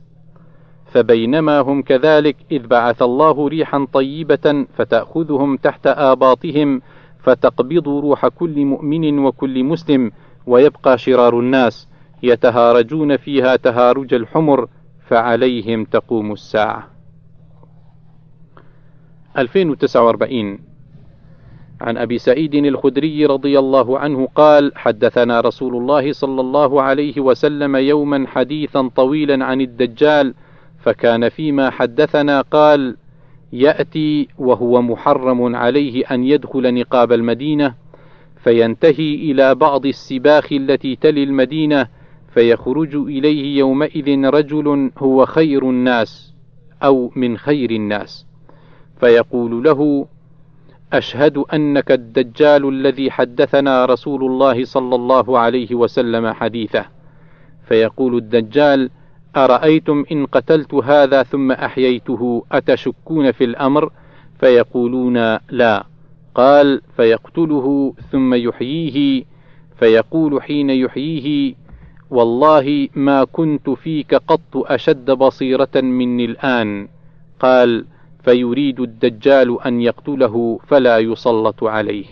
فبينما 0.85 1.59
هم 1.59 1.81
كذلك 1.81 2.35
إذ 2.51 2.67
بعث 2.67 3.01
الله 3.01 3.47
ريحا 3.47 3.87
طيبة 3.93 4.65
فتأخذهم 4.77 5.57
تحت 5.57 5.87
آباطهم 5.87 6.81
فتقبض 7.27 7.87
روح 7.87 8.27
كل 8.27 8.65
مؤمن 8.65 9.19
وكل 9.19 9.63
مسلم 9.63 10.11
ويبقى 10.45 10.97
شرار 10.97 11.39
الناس 11.39 11.87
يتهارجون 12.23 13.17
فيها 13.17 13.55
تهارج 13.55 14.13
الحمر 14.13 14.67
فعليهم 15.07 15.85
تقوم 15.85 16.31
الساعة. 16.31 16.87
2049 19.37 20.59
عن 21.81 21.97
أبي 21.97 22.17
سعيد 22.17 22.55
الخدري 22.55 23.25
رضي 23.25 23.59
الله 23.59 23.99
عنه 23.99 24.27
قال 24.35 24.71
حدثنا 24.75 25.41
رسول 25.41 25.75
الله 25.75 26.11
صلى 26.11 26.41
الله 26.41 26.81
عليه 26.81 27.21
وسلم 27.21 27.75
يوما 27.75 28.27
حديثا 28.27 28.89
طويلا 28.95 29.45
عن 29.45 29.61
الدجال 29.61 30.33
فكان 30.79 31.29
فيما 31.29 31.69
حدثنا 31.69 32.41
قال 32.41 32.97
يأتي 33.53 34.27
وهو 34.37 34.81
محرم 34.81 35.55
عليه 35.55 36.05
أن 36.11 36.23
يدخل 36.23 36.73
نقاب 36.73 37.11
المدينة 37.11 37.73
فينتهي 38.43 39.15
إلى 39.15 39.55
بعض 39.55 39.85
السباخ 39.85 40.53
التي 40.53 40.95
تلي 40.95 41.23
المدينة 41.23 41.87
فيخرج 42.33 42.95
إليه 42.95 43.57
يومئذ 43.57 44.25
رجل 44.25 44.91
هو 44.97 45.25
خير 45.25 45.69
الناس 45.69 46.33
أو 46.83 47.11
من 47.15 47.37
خير 47.37 47.71
الناس. 47.71 48.25
فيقول 48.99 49.63
له 49.63 50.07
أشهد 50.93 51.37
أنك 51.37 51.91
الدجال 51.91 52.69
الذي 52.69 53.11
حدثنا 53.11 53.85
رسول 53.85 54.23
الله 54.23 54.63
صلى 54.63 54.95
الله 54.95 55.39
عليه 55.39 55.75
وسلم 55.75 56.33
حديثه. 56.33 56.85
فيقول 57.67 58.17
الدجال 58.17 58.89
أرأيتم 59.37 60.05
إن 60.11 60.25
قتلت 60.25 60.73
هذا 60.73 61.23
ثم 61.23 61.51
أحييته 61.51 62.43
أتشكون 62.51 63.31
في 63.31 63.43
الأمر؟ 63.43 63.91
فيقولون 64.39 65.37
لا. 65.49 65.85
قال 66.35 66.81
فيقتله 66.97 67.93
ثم 68.11 68.33
يحييه 68.33 69.23
فيقول 69.79 70.41
حين 70.41 70.69
يحييه 70.69 71.55
والله 72.09 72.87
ما 72.95 73.23
كنت 73.23 73.69
فيك 73.69 74.15
قط 74.15 74.55
أشد 74.55 75.11
بصيرة 75.11 75.75
مني 75.75 76.25
الآن. 76.25 76.87
قال 77.39 77.85
فيريد 78.23 78.79
الدجال 78.79 79.61
أن 79.65 79.81
يقتله 79.81 80.59
فلا 80.67 80.97
يسلط 80.97 81.63
عليه. 81.63 82.05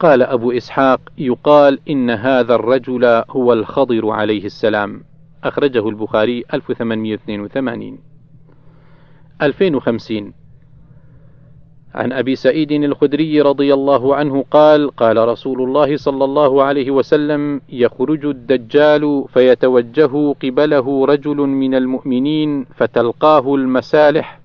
قال 0.00 0.22
أبو 0.22 0.52
إسحاق 0.52 1.00
يقال 1.18 1.78
إن 1.90 2.10
هذا 2.10 2.54
الرجل 2.54 3.04
هو 3.30 3.52
الخضر 3.52 4.10
عليه 4.10 4.44
السلام. 4.44 5.02
أخرجه 5.44 5.88
البخاري 5.88 6.44
1882 6.54 7.98
2050 9.42 10.32
عن 11.94 12.12
أبي 12.12 12.36
سعيد 12.36 12.72
الخدري 12.72 13.40
رضي 13.40 13.74
الله 13.74 14.14
عنه 14.14 14.44
قال 14.50 14.90
قال 14.90 15.28
رسول 15.28 15.62
الله 15.62 15.96
صلى 15.96 16.24
الله 16.24 16.62
عليه 16.62 16.90
وسلم 16.90 17.60
يخرج 17.68 18.26
الدجال 18.26 19.24
فيتوجه 19.28 20.34
قبله 20.42 21.06
رجل 21.06 21.36
من 21.36 21.74
المؤمنين 21.74 22.64
فتلقاه 22.64 23.54
المسالح 23.54 24.40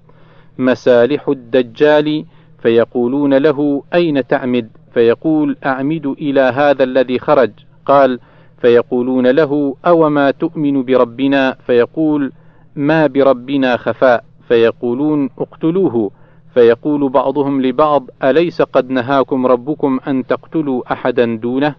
مسالح 0.57 1.29
الدجال 1.29 2.25
فيقولون 2.61 3.33
له 3.33 3.83
أين 3.93 4.27
تعمد؟ 4.27 4.69
فيقول 4.95 5.57
أعمد 5.65 6.05
إلى 6.05 6.41
هذا 6.41 6.83
الذي 6.83 7.19
خرج. 7.19 7.51
قال 7.85 8.19
فيقولون 8.61 9.27
له 9.27 9.75
أوما 9.85 10.31
تؤمن 10.31 10.83
بربنا؟ 10.83 11.57
فيقول 11.67 12.31
ما 12.75 13.07
بربنا 13.07 13.77
خفاء. 13.77 14.23
فيقولون 14.47 15.29
اقتلوه. 15.39 16.11
فيقول 16.53 17.09
بعضهم 17.09 17.61
لبعض 17.61 18.09
أليس 18.23 18.61
قد 18.61 18.89
نهاكم 18.89 19.45
ربكم 19.47 19.99
أن 20.07 20.25
تقتلوا 20.25 20.93
أحدا 20.93 21.37
دونه؟ 21.37 21.75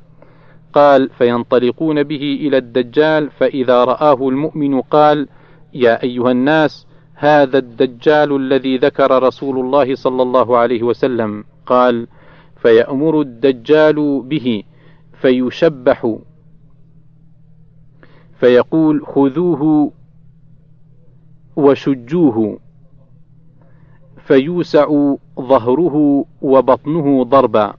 قال 0.73 1.09
فينطلقون 1.09 2.03
به 2.03 2.39
إلى 2.41 2.57
الدجال 2.59 3.31
فإذا 3.31 3.85
رآه 3.85 4.29
المؤمن 4.29 4.81
قال 4.81 5.29
يا 5.75 6.03
أيها 6.03 6.31
الناس 6.31 6.87
هذا 7.15 7.59
الدجال 7.59 8.37
الذي 8.37 8.77
ذكر 8.77 9.23
رسول 9.23 9.59
الله 9.59 9.95
صلى 9.95 10.23
الله 10.23 10.57
عليه 10.57 10.83
وسلم. 10.83 11.45
قال 11.67 12.07
فيأمر 12.67 13.21
الدجال 13.21 14.23
به 14.23 14.63
فيشبح. 15.21 16.17
فيقول 18.41 19.07
خذوه 19.07 19.93
وشجوه. 21.57 22.59
فيوسع 24.27 25.15
ظهره 25.41 26.25
وبطنه 26.43 27.25
ضربا. 27.25 27.75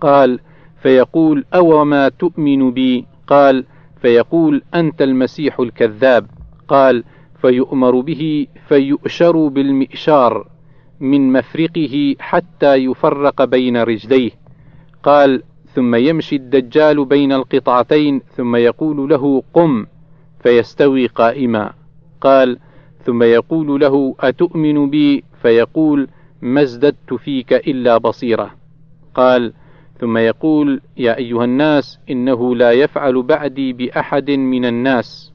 قال 0.00 0.40
فيقول 0.82 1.44
أو 1.54 1.84
ما 1.84 2.08
تؤمن 2.08 2.72
بي؟ 2.72 3.06
قال 3.26 3.64
فيقول 4.00 4.62
أنت 4.74 5.02
المسيح 5.02 5.60
الكذاب. 5.60 6.26
قال 6.68 7.04
فيؤمر 7.40 8.00
به 8.00 8.46
فيؤشر 8.68 9.48
بالمئشار. 9.48 10.53
من 11.04 11.32
مفرقه 11.32 12.16
حتى 12.18 12.74
يفرق 12.74 13.44
بين 13.44 13.76
رجليه. 13.76 14.30
قال 15.02 15.42
ثم 15.74 15.94
يمشي 15.94 16.36
الدجال 16.36 17.04
بين 17.04 17.32
القطعتين 17.32 18.20
ثم 18.36 18.56
يقول 18.56 19.08
له 19.08 19.42
قم 19.54 19.86
فيستوي 20.42 21.06
قائما. 21.06 21.72
قال 22.20 22.58
ثم 23.04 23.22
يقول 23.22 23.80
له 23.80 24.14
أتؤمن 24.20 24.90
بي؟ 24.90 25.24
فيقول 25.42 26.08
ما 26.42 26.62
ازددت 26.62 27.14
فيك 27.14 27.52
إلا 27.52 27.98
بصيرة. 27.98 28.50
قال 29.14 29.52
ثم 30.00 30.18
يقول 30.18 30.80
يا 30.96 31.16
أيها 31.18 31.44
الناس 31.44 31.98
إنه 32.10 32.56
لا 32.56 32.72
يفعل 32.72 33.22
بعدي 33.22 33.72
بأحد 33.72 34.30
من 34.30 34.64
الناس. 34.64 35.32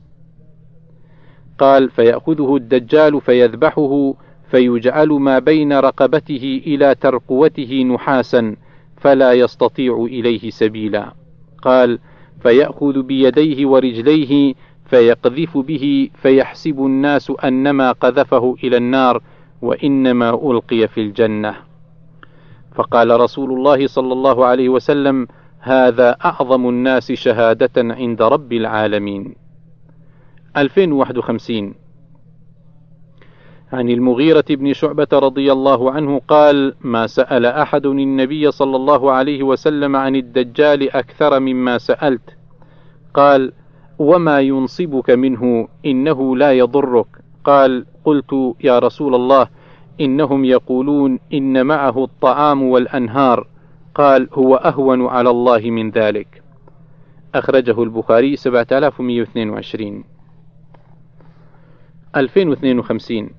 قال 1.59 1.89
فيأخذه 1.89 2.55
الدجال 2.55 3.21
فيذبحه 3.21 4.13
فيجعل 4.51 5.09
ما 5.09 5.39
بين 5.39 5.73
رقبته 5.73 6.61
إلى 6.67 6.95
ترقوته 6.95 7.83
نحاسا 7.83 8.55
فلا 8.97 9.33
يستطيع 9.33 10.05
إليه 10.09 10.49
سبيلا. 10.49 11.13
قال 11.61 11.99
فيأخذ 12.41 13.01
بيديه 13.01 13.65
ورجليه 13.65 14.53
فيقذف 14.85 15.57
به 15.57 16.09
فيحسب 16.21 16.79
الناس 16.79 17.31
أنما 17.43 17.91
قذفه 17.91 18.55
إلى 18.63 18.77
النار 18.77 19.21
وإنما 19.61 20.29
ألقي 20.29 20.87
في 20.87 21.01
الجنة. 21.01 21.55
فقال 22.75 23.21
رسول 23.21 23.51
الله 23.51 23.87
صلى 23.87 24.13
الله 24.13 24.45
عليه 24.45 24.69
وسلم 24.69 25.27
هذا 25.59 26.17
أعظم 26.25 26.69
الناس 26.69 27.11
شهادة 27.11 27.71
عند 27.77 28.21
رب 28.21 28.53
العالمين. 28.53 29.35
2051 30.57 31.73
عن 33.73 33.89
المغيرة 33.89 34.45
بن 34.49 34.73
شعبة 34.73 35.07
رضي 35.13 35.51
الله 35.51 35.91
عنه 35.91 36.21
قال: 36.27 36.75
ما 36.81 37.07
سأل 37.07 37.45
أحد 37.45 37.85
النبي 37.85 38.51
صلى 38.51 38.75
الله 38.75 39.11
عليه 39.11 39.43
وسلم 39.43 39.95
عن 39.95 40.15
الدجال 40.15 40.91
أكثر 40.91 41.39
مما 41.39 41.77
سألت. 41.77 42.37
قال: 43.13 43.53
وما 43.99 44.39
ينصبك 44.39 45.09
منه 45.09 45.67
إنه 45.85 46.37
لا 46.37 46.51
يضرك. 46.51 47.07
قال: 47.43 47.85
قلت 48.05 48.55
يا 48.63 48.79
رسول 48.79 49.15
الله 49.15 49.47
إنهم 50.01 50.45
يقولون 50.45 51.19
إن 51.33 51.65
معه 51.65 52.03
الطعام 52.03 52.63
والأنهار. 52.63 53.47
قال: 53.95 54.29
هو 54.33 54.55
أهون 54.55 55.05
على 55.05 55.29
الله 55.29 55.59
من 55.59 55.91
ذلك. 55.91 56.43
أخرجه 57.35 57.83
البخاري 57.83 58.35
7122 58.35 60.03
2052 62.15 63.29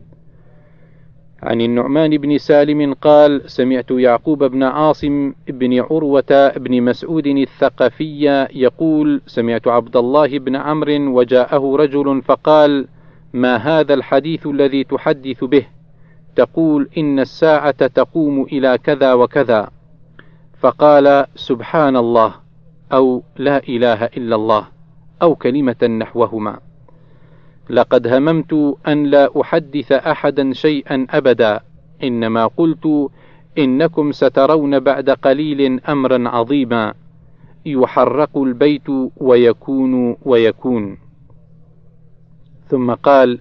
عن 1.43 1.61
النعمان 1.61 2.19
بن 2.19 2.39
سالم 2.39 2.95
قال 2.95 3.51
سمعت 3.51 3.91
يعقوب 3.91 4.45
بن 4.45 4.63
عاصم 4.63 5.33
بن 5.49 5.81
عروة 5.81 6.53
بن 6.57 6.83
مسعود 6.83 7.27
الثقفي 7.27 8.47
يقول 8.55 9.21
سمعت 9.27 9.69
عبد 9.69 9.97
الله 9.97 10.39
بن 10.39 10.57
عمرو 10.57 11.19
وجاءه 11.19 11.77
رجل 11.77 12.23
فقال 12.23 12.87
ما 13.33 13.57
هذا 13.57 13.95
الحديث 13.95 14.47
الذي 14.47 14.85
تحدث 14.85 15.45
به؟ 15.45 15.67
تقول 16.37 16.89
إن 16.99 17.21
الساعة 17.21 17.87
تقوم 17.87 18.43
إلى 18.43 18.79
كذا 18.79 19.13
وكذا 19.13 19.71
فقال 20.61 21.27
سبحان 21.35 21.97
الله 21.97 22.35
أو 22.93 23.23
لا 23.37 23.59
إله 23.69 24.05
إلا 24.05 24.37
الله 24.37 24.67
أو 25.23 25.35
كلمة 25.35 25.85
نحوهما. 26.01 26.70
لقد 27.71 28.07
هممت 28.07 28.53
أن 28.89 29.05
لا 29.05 29.41
أحدث 29.41 29.93
أحدا 29.93 30.53
شيئا 30.53 31.07
أبدا. 31.11 31.61
إنما 32.03 32.47
قلت 32.47 33.11
إنكم 33.59 34.13
سترون 34.13 34.79
بعد 34.79 35.11
قليل 35.11 35.81
أمرا 35.89 36.29
عظيما. 36.29 36.95
يحرق 37.67 38.39
البيت 38.39 38.89
ويكون 39.17 40.17
ويكون. 40.23 40.99
ثم 42.69 42.95
قال 42.95 43.39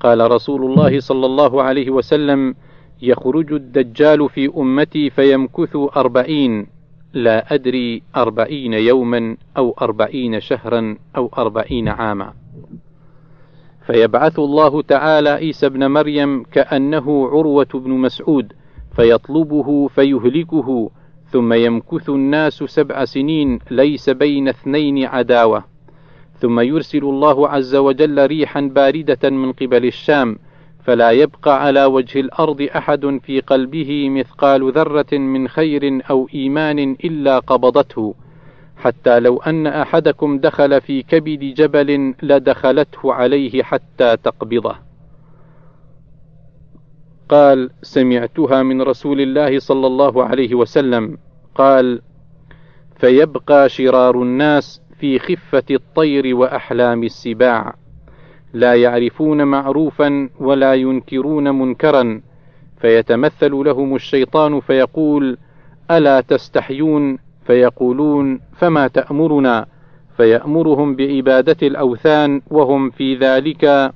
قال 0.00 0.30
رسول 0.30 0.64
الله 0.64 1.00
صلى 1.00 1.26
الله 1.26 1.62
عليه 1.62 1.90
وسلم 1.90 2.54
يخرج 3.02 3.52
الدجال 3.52 4.28
في 4.28 4.50
أمتي 4.56 5.10
فيمكث 5.10 5.76
أربعين. 5.96 6.66
لا 7.12 7.54
أدري 7.54 8.02
أربعين 8.16 8.72
يوما 8.72 9.36
أو 9.56 9.74
أربعين 9.80 10.40
شهرا 10.40 10.96
أو 11.16 11.30
أربعين 11.38 11.88
عاما. 11.88 12.32
فيبعث 13.88 14.38
الله 14.38 14.82
تعالى 14.82 15.30
عيسى 15.30 15.68
بن 15.68 15.86
مريم 15.86 16.42
كأنه 16.42 17.28
عروة 17.28 17.68
بن 17.74 17.90
مسعود 17.90 18.52
فيطلبه 18.96 19.88
فيهلكه 19.88 20.90
ثم 21.32 21.52
يمكث 21.52 22.08
الناس 22.08 22.54
سبع 22.54 23.04
سنين 23.04 23.58
ليس 23.70 24.10
بين 24.10 24.48
اثنين 24.48 25.04
عداوة. 25.04 25.64
ثم 26.40 26.60
يرسل 26.60 26.98
الله 26.98 27.48
عز 27.48 27.76
وجل 27.76 28.26
ريحا 28.26 28.60
باردة 28.60 29.30
من 29.30 29.52
قبل 29.52 29.86
الشام 29.86 30.38
فلا 30.84 31.10
يبقى 31.10 31.64
على 31.64 31.84
وجه 31.84 32.20
الأرض 32.20 32.68
أحد 32.76 33.20
في 33.22 33.40
قلبه 33.40 34.08
مثقال 34.08 34.72
ذرة 34.72 35.18
من 35.18 35.48
خير 35.48 36.00
أو 36.10 36.28
إيمان 36.34 36.78
إلا 36.78 37.38
قبضته. 37.38 38.14
حتى 38.78 39.20
لو 39.20 39.36
أن 39.38 39.66
أحدكم 39.66 40.38
دخل 40.38 40.80
في 40.80 41.02
كبد 41.02 41.54
جبل 41.54 42.14
لدخلته 42.22 43.12
عليه 43.12 43.62
حتى 43.62 44.16
تقبضه. 44.16 44.74
قال 47.28 47.70
سمعتها 47.82 48.62
من 48.62 48.82
رسول 48.82 49.20
الله 49.20 49.58
صلى 49.58 49.86
الله 49.86 50.24
عليه 50.24 50.54
وسلم. 50.54 51.18
قال 51.54 52.02
فيبقى 52.96 53.68
شرار 53.68 54.22
الناس 54.22 54.82
في 55.00 55.18
خفة 55.18 55.64
الطير 55.70 56.36
وأحلام 56.36 57.04
السباع. 57.04 57.74
لا 58.52 58.74
يعرفون 58.74 59.44
معروفا 59.44 60.30
ولا 60.40 60.74
ينكرون 60.74 61.50
منكرا. 61.50 62.20
فيتمثل 62.80 63.52
لهم 63.52 63.94
الشيطان 63.94 64.60
فيقول 64.60 65.38
ألا 65.90 66.20
تستحيون 66.20 67.18
فيقولون 67.48 68.40
فما 68.56 68.88
تأمرنا؟ 68.88 69.66
فيأمرهم 70.16 70.96
بعبادة 70.96 71.56
الأوثان 71.62 72.42
وهم 72.50 72.90
في 72.90 73.16
ذلك 73.16 73.92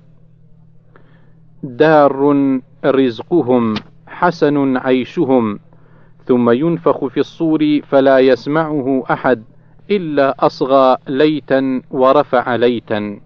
دار 1.62 2.34
رزقهم 2.84 3.74
حسن 4.06 4.76
عيشهم. 4.76 5.58
ثم 6.24 6.50
ينفخ 6.50 7.06
في 7.06 7.20
الصور 7.20 7.80
فلا 7.82 8.18
يسمعه 8.18 9.04
أحد 9.10 9.42
إلا 9.90 10.46
أصغى 10.46 10.96
ليتا 11.08 11.82
ورفع 11.90 12.56
ليتا. 12.56 13.20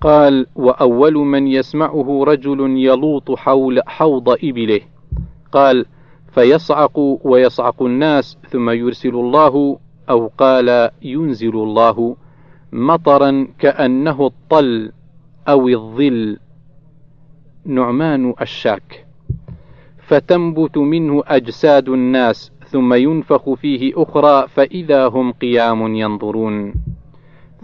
قال 0.00 0.46
وأول 0.54 1.14
من 1.14 1.46
يسمعه 1.46 2.24
رجل 2.24 2.60
يلوط 2.76 3.30
حول 3.30 3.80
حوض 3.86 4.28
إبله. 4.28 4.80
قال 5.52 5.86
فيصعق 6.36 6.98
ويصعق 7.24 7.82
الناس 7.82 8.38
ثم 8.50 8.70
يرسل 8.70 9.14
الله 9.14 9.78
أو 10.10 10.30
قال 10.38 10.90
ينزل 11.02 11.54
الله 11.54 12.16
مطرا 12.72 13.48
كأنه 13.58 14.26
الطل 14.26 14.92
أو 15.48 15.68
الظل. 15.68 16.38
نعمان 17.64 18.34
الشاك 18.40 19.06
فتنبت 20.06 20.78
منه 20.78 21.22
أجساد 21.26 21.88
الناس 21.88 22.52
ثم 22.68 22.94
ينفخ 22.94 23.52
فيه 23.52 23.92
أخرى 23.96 24.48
فإذا 24.48 25.06
هم 25.06 25.32
قيام 25.32 25.94
ينظرون. 25.94 26.74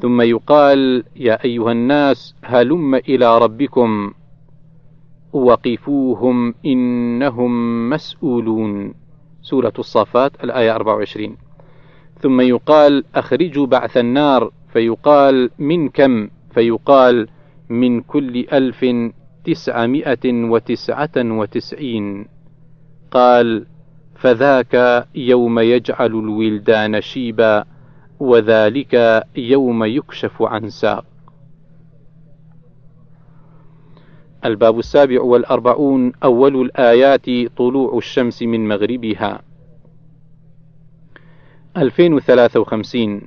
ثم 0.02 0.20
يقال 0.20 1.04
يا 1.16 1.44
أيها 1.44 1.72
الناس 1.72 2.34
هلم 2.44 2.94
إلى 2.94 3.38
ربكم. 3.38 4.12
وقفوهم 5.32 6.54
إنهم 6.66 7.52
مسؤولون. 7.90 8.94
سورة 9.42 9.72
الصافات 9.78 10.44
الآية 10.44 10.74
24 10.74 11.36
ثم 12.20 12.40
يقال 12.40 13.04
أخرجوا 13.14 13.66
بعث 13.66 13.96
النار 13.96 14.50
فيقال 14.72 15.50
من 15.58 15.88
كم؟ 15.88 16.28
فيقال 16.54 17.28
من 17.68 18.00
كل 18.00 18.46
ألف 18.52 18.86
تسعمائة 19.44 20.24
وتسعة 20.24 21.16
وتسعين. 21.16 22.26
قال 23.10 23.66
فذاك 24.16 25.06
يوم 25.14 25.58
يجعل 25.58 26.06
الولدان 26.06 27.00
شيبا 27.00 27.64
وذلك 28.20 29.24
يوم 29.36 29.84
يكشف 29.84 30.42
عن 30.42 30.68
ساق. 30.68 31.11
الباب 34.44 34.78
السابع 34.78 35.22
والأربعون 35.22 36.12
أول 36.24 36.60
الآيات 36.60 37.26
طلوع 37.56 37.98
الشمس 37.98 38.42
من 38.42 38.68
مغربها. 38.68 39.42
2053 41.76 43.20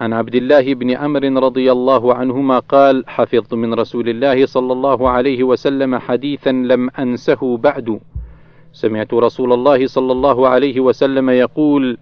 عن 0.00 0.12
عبد 0.12 0.34
الله 0.34 0.74
بن 0.74 0.90
عمرو 0.90 1.38
رضي 1.38 1.72
الله 1.72 2.14
عنهما 2.14 2.58
قال 2.58 3.04
حفظت 3.06 3.54
من 3.54 3.74
رسول 3.74 4.08
الله 4.08 4.46
صلى 4.46 4.72
الله 4.72 5.08
عليه 5.08 5.44
وسلم 5.44 5.98
حديثا 5.98 6.52
لم 6.52 6.90
أنسه 6.98 7.56
بعد. 7.56 8.00
سمعت 8.72 9.14
رسول 9.14 9.52
الله 9.52 9.86
صلى 9.86 10.12
الله 10.12 10.48
عليه 10.48 10.80
وسلم 10.80 11.30
يقول 11.30 11.98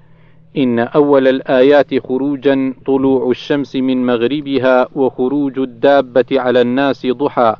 إن 0.56 0.78
أول 0.78 1.28
الآيات 1.28 2.06
خروجا 2.06 2.74
طلوع 2.86 3.30
الشمس 3.30 3.76
من 3.76 4.06
مغربها 4.06 4.88
وخروج 4.94 5.58
الدابة 5.58 6.26
على 6.32 6.60
الناس 6.60 7.06
ضحى. 7.06 7.56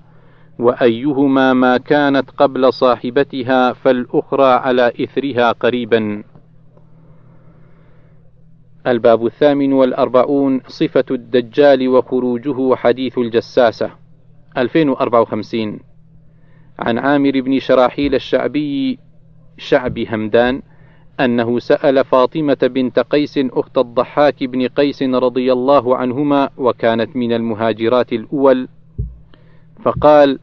وأيهما 0.59 1.53
ما 1.53 1.77
كانت 1.77 2.31
قبل 2.31 2.73
صاحبتها 2.73 3.73
فالأخرى 3.73 4.53
على 4.53 4.93
إثرها 5.01 5.53
قريبا. 5.53 6.23
الباب 8.87 9.27
الثامن 9.27 9.73
والأربعون 9.73 10.61
صفة 10.69 11.05
الدجال 11.11 11.89
وخروجه 11.89 12.75
حديث 12.75 13.19
الجساسة. 13.19 13.91
2054 14.57 15.81
عن 16.79 16.99
عامر 16.99 17.41
بن 17.41 17.59
شراحيل 17.59 18.15
الشعبي 18.15 18.99
شعب 19.59 19.99
همدان 19.99 20.63
أنه 21.21 21.59
سأل 21.59 22.05
فاطمة 22.05 22.59
بنت 22.63 22.99
قيس 22.99 23.39
أخت 23.39 23.79
الضحاك 23.79 24.45
بن 24.45 24.69
قيس 24.69 25.03
رضي 25.03 25.53
الله 25.53 25.97
عنهما 25.97 26.51
وكانت 26.57 27.17
من 27.17 27.33
المهاجرات 27.33 28.13
الأول. 28.13 28.69
فقال: 29.83 30.39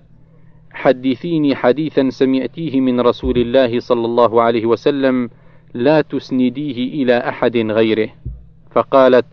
حدثيني 0.73 1.55
حديثا 1.55 2.09
سمعتيه 2.09 2.81
من 2.81 3.01
رسول 3.01 3.37
الله 3.37 3.79
صلى 3.79 4.05
الله 4.05 4.41
عليه 4.41 4.65
وسلم 4.65 5.29
لا 5.73 6.01
تسنديه 6.01 7.03
إلى 7.03 7.17
أحد 7.17 7.57
غيره، 7.57 8.09
فقالت: 8.71 9.25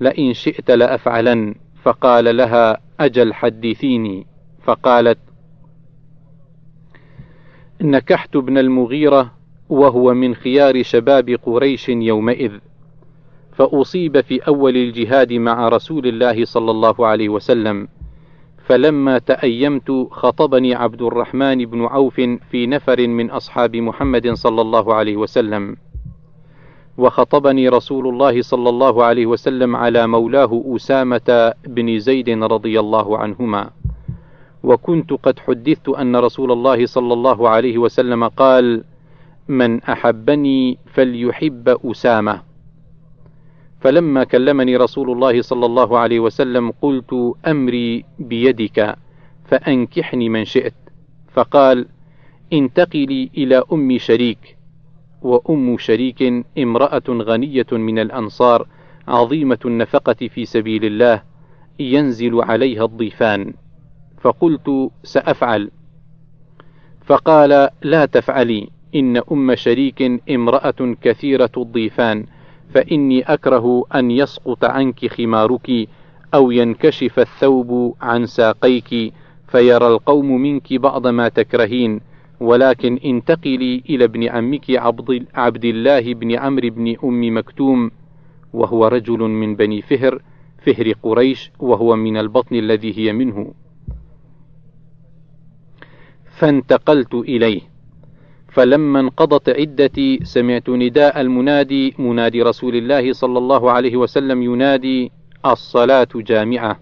لئن 0.00 0.32
شئت 0.32 0.70
لأفعلن، 0.70 1.54
فقال 1.82 2.36
لها: 2.36 2.80
أجل 3.00 3.34
حدثيني، 3.34 4.26
فقالت 4.62 5.18
نكحت 7.80 8.36
ابن 8.36 8.58
المغيرة 8.58 9.32
وهو 9.68 10.14
من 10.14 10.34
خيار 10.34 10.82
شباب 10.82 11.30
قريش 11.42 11.88
يومئذ. 11.88 12.52
فأصيب 13.52 14.20
في 14.20 14.38
أول 14.38 14.76
الجهاد 14.76 15.32
مع 15.32 15.68
رسول 15.68 16.06
الله 16.06 16.44
صلى 16.44 16.70
الله 16.70 17.06
عليه 17.06 17.28
وسلم. 17.28 17.88
فلما 18.66 19.18
تأيمت 19.18 20.08
خطبني 20.10 20.74
عبد 20.74 21.02
الرحمن 21.02 21.64
بن 21.64 21.84
عوف 21.84 22.20
في 22.50 22.66
نفر 22.66 23.06
من 23.06 23.30
أصحاب 23.30 23.76
محمد 23.76 24.32
صلى 24.32 24.60
الله 24.60 24.94
عليه 24.94 25.16
وسلم. 25.16 25.76
وخطبني 26.98 27.68
رسول 27.68 28.08
الله 28.08 28.42
صلى 28.42 28.68
الله 28.68 29.04
عليه 29.04 29.26
وسلم 29.26 29.76
على 29.76 30.06
مولاه 30.06 30.64
أسامة 30.76 31.52
بن 31.66 31.98
زيد 31.98 32.28
رضي 32.28 32.80
الله 32.80 33.18
عنهما. 33.18 33.70
وكنت 34.62 35.12
قد 35.12 35.38
حدثت 35.38 35.88
أن 35.88 36.16
رسول 36.16 36.52
الله 36.52 36.86
صلى 36.86 37.12
الله 37.12 37.48
عليه 37.48 37.78
وسلم 37.78 38.28
قال 38.28 38.84
من 39.48 39.82
أحبني 39.82 40.78
فليحب 40.94 41.68
أسامة. 41.68 42.51
فلما 43.82 44.24
كلمني 44.24 44.76
رسول 44.76 45.10
الله 45.10 45.42
صلى 45.42 45.66
الله 45.66 45.98
عليه 45.98 46.20
وسلم 46.20 46.70
قلت 46.82 47.34
أمري 47.46 48.04
بيدك 48.18 48.96
فأنكحني 49.44 50.28
من 50.28 50.44
شئت. 50.44 50.74
فقال 51.32 51.86
انتقلي 52.52 53.30
إلى 53.36 53.62
أم 53.72 53.98
شريك. 53.98 54.56
وأم 55.22 55.78
شريك 55.78 56.44
امرأة 56.58 57.02
غنية 57.08 57.66
من 57.72 57.98
الأنصار 57.98 58.66
عظيمة 59.08 59.58
النفقة 59.64 60.28
في 60.28 60.44
سبيل 60.44 60.84
الله 60.84 61.22
ينزل 61.80 62.42
عليها 62.42 62.84
الضيفان. 62.84 63.54
فقلت 64.20 64.90
سأفعل. 65.02 65.70
فقال 67.04 67.68
لا 67.82 68.06
تفعلي 68.06 68.68
إن 68.94 69.16
أم 69.32 69.54
شريك 69.54 70.02
امرأة 70.30 70.96
كثيرة 71.02 71.52
الضيفان. 71.56 72.26
فإني 72.74 73.22
أكره 73.22 73.84
أن 73.94 74.10
يسقط 74.10 74.64
عنك 74.64 75.06
خمارك 75.06 75.88
أو 76.34 76.50
ينكشف 76.50 77.18
الثوب 77.18 77.96
عن 78.00 78.26
ساقيك 78.26 79.12
فيرى 79.48 79.86
القوم 79.86 80.42
منك 80.42 80.72
بعض 80.74 81.06
ما 81.06 81.28
تكرهين. 81.28 82.00
ولكن 82.40 82.98
انتقلي 83.04 83.82
إلى 83.90 84.04
ابن 84.04 84.28
عمك 84.28 84.70
عبد, 85.34 85.64
الله 85.64 86.14
بن 86.14 86.32
عمرو 86.32 86.70
بن 86.70 86.96
أم 87.04 87.36
مكتوم 87.36 87.90
وهو 88.52 88.86
رجل 88.86 89.18
من 89.18 89.56
بني 89.56 89.82
فهر 89.82 90.22
فهر 90.66 90.92
قريش 91.02 91.50
وهو 91.58 91.96
من 91.96 92.16
البطن 92.16 92.56
الذي 92.56 92.98
هي 92.98 93.12
منه. 93.12 93.54
فانتقلت 96.38 97.14
إليه. 97.14 97.71
فلما 98.52 99.00
انقضت 99.00 99.48
عدتي 99.48 100.20
سمعت 100.22 100.68
نداء 100.68 101.20
المنادي 101.20 101.94
منادي 101.98 102.42
رسول 102.42 102.76
الله 102.76 103.12
صلى 103.12 103.38
الله 103.38 103.70
عليه 103.70 103.96
وسلم 103.96 104.42
ينادي 104.42 105.12
الصلاة 105.46 106.08
جامعة. 106.14 106.80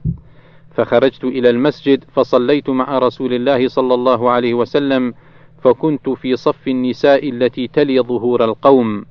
فخرجت 0.75 1.25
إلى 1.25 1.51
المسجد 1.51 2.05
فصليت 2.15 2.71
مع 2.71 2.99
رسول 2.99 3.35
الله 3.35 3.69
صلى 3.69 3.95
الله 3.95 4.31
عليه 4.31 4.55
وسلم 4.55 5.15
فكنت 5.63 6.09
في 6.09 6.37
صف 6.37 6.69
النساء 6.69 7.29
التي 7.29 7.69
تلي 7.69 8.01
ظهور 8.01 8.45
القوم. 8.45 9.05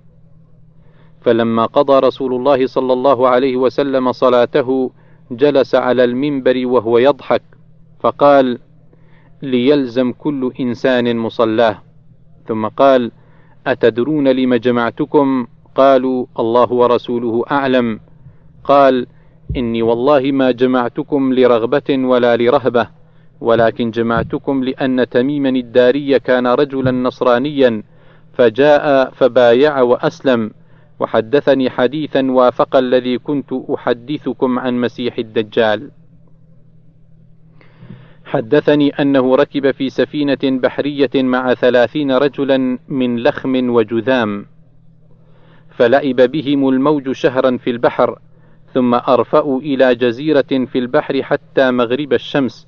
فلما 1.22 1.66
قضى 1.66 2.08
رسول 2.08 2.34
الله 2.34 2.68
صلى 2.68 2.94
الله 2.94 3.28
عليه 3.28 3.56
وسلم 3.56 4.12
صلاته 4.12 4.92
جلس 5.32 5.76
على 5.76 6.04
المنبر 6.04 6.66
وهو 6.66 6.98
يضحك 6.98 7.42
فقال 8.00 8.60
ليلزم 9.42 10.12
كل 10.12 10.52
إنسان 10.60 11.18
مصلاه. 11.18 11.89
ثم 12.50 12.68
قال 12.68 13.12
أتدرون 13.68 14.28
لم 14.28 14.56
جمعتكم؟ 14.56 15.48
قالوا 15.76 16.26
الله 16.40 16.74
ورسوله 16.74 17.44
أعلم. 17.52 18.00
قال 18.64 19.08
إني 19.58 19.82
والله 19.82 20.32
ما 20.32 20.52
جمعتكم 20.52 21.34
لرغبة 21.34 21.90
ولا 21.90 22.38
لرهبة 22.38 22.88
ولكن 23.42 23.92
جمعتكم 23.92 24.64
لأن 24.64 25.10
تميما 25.10 25.50
الداري 25.50 26.20
كان 26.20 26.48
رجلا 26.48 26.92
نصرانيا 26.92 27.84
فجاء 28.34 29.12
فبايع 29.12 29.82
وأسلم. 29.82 30.52
وحدثني 31.00 31.70
حديثا 31.70 32.32
وافق 32.32 32.76
الذي 32.76 33.18
كنت 33.18 33.54
أحدثكم 33.54 34.60
عن 34.60 34.82
مسيح 34.82 35.18
الدجال. 35.18 35.92
حدثني 38.30 38.90
أنه 38.90 39.36
ركب 39.36 39.72
في 39.72 39.90
سفينة 39.90 40.38
بحرية 40.44 41.10
مع 41.16 41.54
ثلاثين 41.54 42.12
رجلا 42.12 42.80
من 42.88 43.24
لخم 43.24 43.70
وجذام 43.70 44.46
فلعب 45.70 46.16
بهم 46.16 46.70
الموج 46.70 47.12
شهرا 47.12 47.58
في 47.58 47.70
البحر 47.70 48.20
ثم 48.74 48.94
أرفأوا 48.94 49.60
إلى 49.60 49.96
جزيرة 49.96 50.66
في 50.72 50.80
البحر 50.80 51.24
حتى 51.24 51.72
مغرب 51.72 52.14
الشمس 52.14 52.68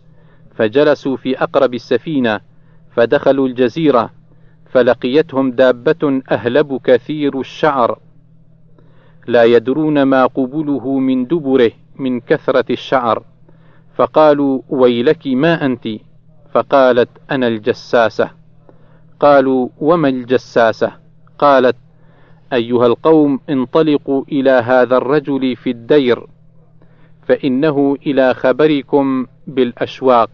فجلسوا 0.55 1.17
في 1.17 1.43
أقرب 1.43 1.73
السفينة 1.73 2.39
فدخلوا 2.95 3.47
الجزيرة 3.47 4.09
فلقيتهم 4.71 5.51
دابة 5.51 6.21
أهلب 6.31 6.79
كثير 6.83 7.39
الشعر. 7.39 7.99
لا 9.27 9.43
يدرون 9.43 10.03
ما 10.03 10.25
قبله 10.25 10.99
من 10.99 11.25
دبره 11.25 11.71
من 11.95 12.19
كثرة 12.19 12.65
الشعر. 12.69 13.23
فقالوا 13.95 14.61
ويلك 14.69 15.27
ما 15.27 15.65
أنت؟ 15.65 15.87
فقالت 16.53 17.09
أنا 17.31 17.47
الجساسة. 17.47 18.29
قالوا 19.19 19.69
وما 19.79 20.09
الجساسة؟ 20.09 20.91
قالت 21.37 21.75
أيها 22.53 22.85
القوم 22.87 23.39
انطلقوا 23.49 24.23
إلى 24.31 24.51
هذا 24.51 24.97
الرجل 24.97 25.55
في 25.55 25.69
الدير 25.69 26.27
فإنه 27.27 27.97
إلى 28.05 28.33
خبركم 28.33 29.27
بالأشواق. 29.47 30.29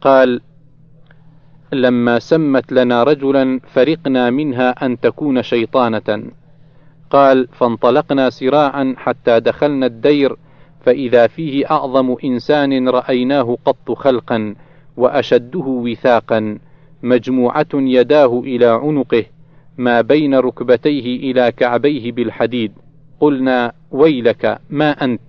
قال 0.00 0.40
لما 1.72 2.18
سمت 2.18 2.72
لنا 2.72 3.02
رجلا 3.02 3.60
فرقنا 3.72 4.30
منها 4.30 4.86
أن 4.86 5.00
تكون 5.00 5.42
شيطانة. 5.42 6.30
قال 7.10 7.48
فانطلقنا 7.52 8.30
سراعا 8.30 8.94
حتى 8.98 9.40
دخلنا 9.40 9.86
الدير 9.86 10.36
فإذا 10.84 11.26
فيه 11.26 11.70
أعظم 11.70 12.16
إنسان 12.24 12.88
رأيناه 12.88 13.58
قط 13.64 13.92
خلقا 13.92 14.54
وأشده 14.96 15.64
وثاقا 15.66 16.58
مجموعة 17.02 17.66
يداه 17.74 18.40
إلى 18.40 18.66
عنقه 18.66 19.24
ما 19.78 20.00
بين 20.00 20.34
ركبتيه 20.34 21.30
إلى 21.30 21.52
كعبيه 21.52 22.12
بالحديد. 22.12 22.72
قلنا 23.20 23.72
ويلك 23.90 24.58
ما 24.70 24.90
أنت؟ 24.90 25.20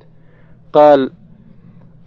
قال 0.74 1.12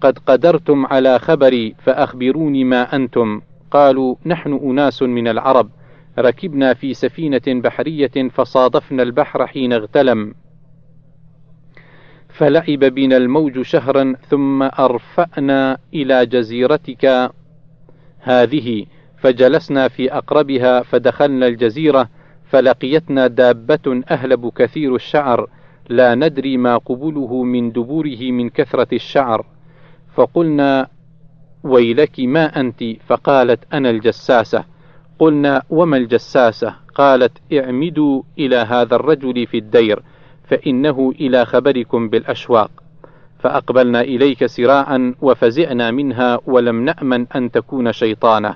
قد 0.01 0.19
قدرتم 0.19 0.87
على 0.87 1.19
خبري 1.19 1.75
فأخبروني 1.79 2.65
ما 2.65 2.97
أنتم. 2.97 3.41
قالوا 3.71 4.15
نحن 4.27 4.53
أناس 4.65 5.03
من 5.03 5.29
العرب 5.29 5.71
ركبنا 6.19 6.75
في 6.75 6.95
سفينة 6.95 7.43
بحرية 7.47 8.29
فصادفنا 8.31 9.03
البحر 9.03 9.47
حين 9.47 9.73
اغتلم. 9.73 10.35
فلعب 12.39 12.79
بنا 12.79 13.17
الموج 13.17 13.63
شهرا 13.63 14.15
ثم 14.29 14.63
أرفأنا 14.63 15.79
إلى 15.95 16.27
جزيرتك. 16.27 17.31
هذه 18.21 18.87
فجلسنا 19.17 19.89
في 19.89 20.13
أقربها 20.13 20.83
فدخلنا 20.83 21.47
الجزيرة 21.47 22.09
فلقيتنا 22.51 23.27
دابة 23.27 24.03
أهلب 24.11 24.53
كثير 24.57 24.95
الشعر. 24.95 25.51
لا 25.89 26.15
ندري 26.15 26.57
ما 26.57 26.77
قبله 26.77 27.43
من 27.43 27.73
دبوره 27.73 28.31
من 28.31 28.51
كثرة 28.51 28.89
الشعر. 28.93 29.47
فقلنا 30.15 30.89
ويلك 31.63 32.21
ما 32.21 32.61
أنت؟ 32.61 32.85
فقالت 33.07 33.61
أنا 33.73 33.91
الجساسة. 33.91 34.65
قلنا 35.19 35.63
وما 35.71 35.97
الجساسة؟ 35.97 36.75
قالت 36.95 37.33
اعمدوا 37.53 38.23
إلى 38.39 38.57
هذا 38.57 38.97
الرجل 38.97 39.47
في 39.47 39.59
الدير. 39.59 40.03
فإنه 40.49 41.13
إلى 41.21 41.45
خبركم 41.45 42.09
بالأشواق. 42.09 42.71
فأقبلنا 43.39 44.01
إليك 44.01 44.47
سراعا 44.47 45.15
وفزعنا 45.23 45.91
منها 45.91 46.41
ولم 46.47 46.85
نأمن 46.85 47.27
أن 47.37 47.51
تكون 47.51 47.93
شيطانة. 47.93 48.55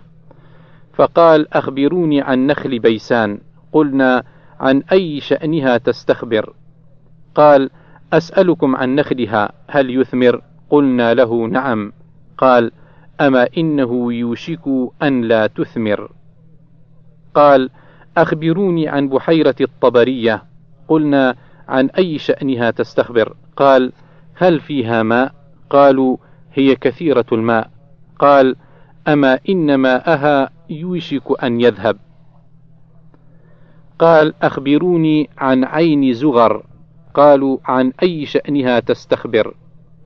فقال 0.95 1.55
أخبروني 1.55 2.21
عن 2.21 2.47
نخل 2.47 2.79
بيسان. 2.79 3.39
قلنا 3.73 4.23
عن 4.61 4.83
أي 4.93 5.21
شأنها 5.21 5.79
تستخبر؟ 5.79 6.53
قال 7.35 7.71
أسألكم 8.13 8.77
عن 8.77 8.95
نخلها 8.95 9.53
هل 9.69 10.01
يثمر؟ 10.01 10.43
قلنا 10.71 11.15
له 11.15 11.47
نعم. 11.47 11.93
قال 12.39 12.73
أما 13.21 13.49
إنه 13.59 14.13
يوشك 14.13 14.61
أن 15.03 15.21
لا 15.21 15.47
تثمر. 15.47 16.13
قال 17.35 17.71
أخبروني 18.17 18.89
عن 18.89 19.09
بحيرة 19.09 19.55
الطبرية. 19.61 20.43
قلنا 20.89 21.35
عن 21.73 21.91
أي 21.99 22.19
شأنها 22.19 22.71
تستخبر. 22.71 23.37
قال 23.57 23.93
هل 24.35 24.61
فيها 24.61 25.03
ماء؟ 25.03 25.35
قالوا 25.71 26.17
هي 26.53 26.77
كثيرة 26.77 27.27
الماء. 27.33 27.71
قال 28.19 28.57
أما 29.09 29.39
إن 29.49 29.75
ماءها 29.75 30.51
يوشك 30.71 31.45
أن 31.45 31.61
يذهب. 31.61 31.97
قال 33.99 34.35
أخبروني 34.43 35.31
عن 35.39 35.65
عين 35.65 36.13
زغر. 36.13 36.65
قالوا 37.15 37.59
عن 37.65 37.93
أي 38.03 38.27
شأنها 38.27 38.81
تستخبر؟ 38.81 39.55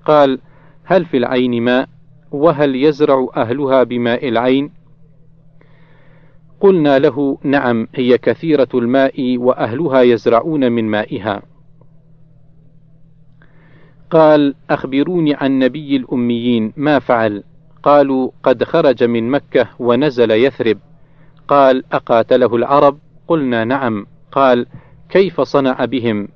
قال 0.04 0.38
هل 0.84 1.04
في 1.04 1.16
العين 1.16 1.62
ماء؟ 1.62 1.88
وهل 2.30 2.76
يزرع 2.76 3.28
أهلها 3.36 3.82
بماء 3.82 4.28
العين؟ 4.28 4.70
قلنا 6.60 6.98
له 6.98 7.38
نعم 7.42 7.88
هي 7.94 8.18
كثيرة 8.18 8.68
الماء 8.74 9.38
وأهلها 9.38 10.02
يزرعون 10.02 10.72
من 10.72 10.84
مائها. 10.90 11.42
قال 14.10 14.54
أخبروني 14.70 15.34
عن 15.34 15.58
نبي 15.58 15.96
الأميين 15.96 16.72
ما 16.76 16.98
فعل؟ 16.98 17.42
قالوا 17.82 18.30
قد 18.42 18.64
خرج 18.64 19.04
من 19.04 19.30
مكة 19.30 19.68
ونزل 19.78 20.30
يثرب. 20.30 20.78
قال 21.48 21.84
أقاتله 21.92 22.56
العرب؟ 22.56 22.98
قلنا 23.28 23.64
نعم. 23.64 24.06
قال 24.32 24.66
كيف 25.08 25.40
صنع 25.40 25.84
بهم؟ 25.84 26.28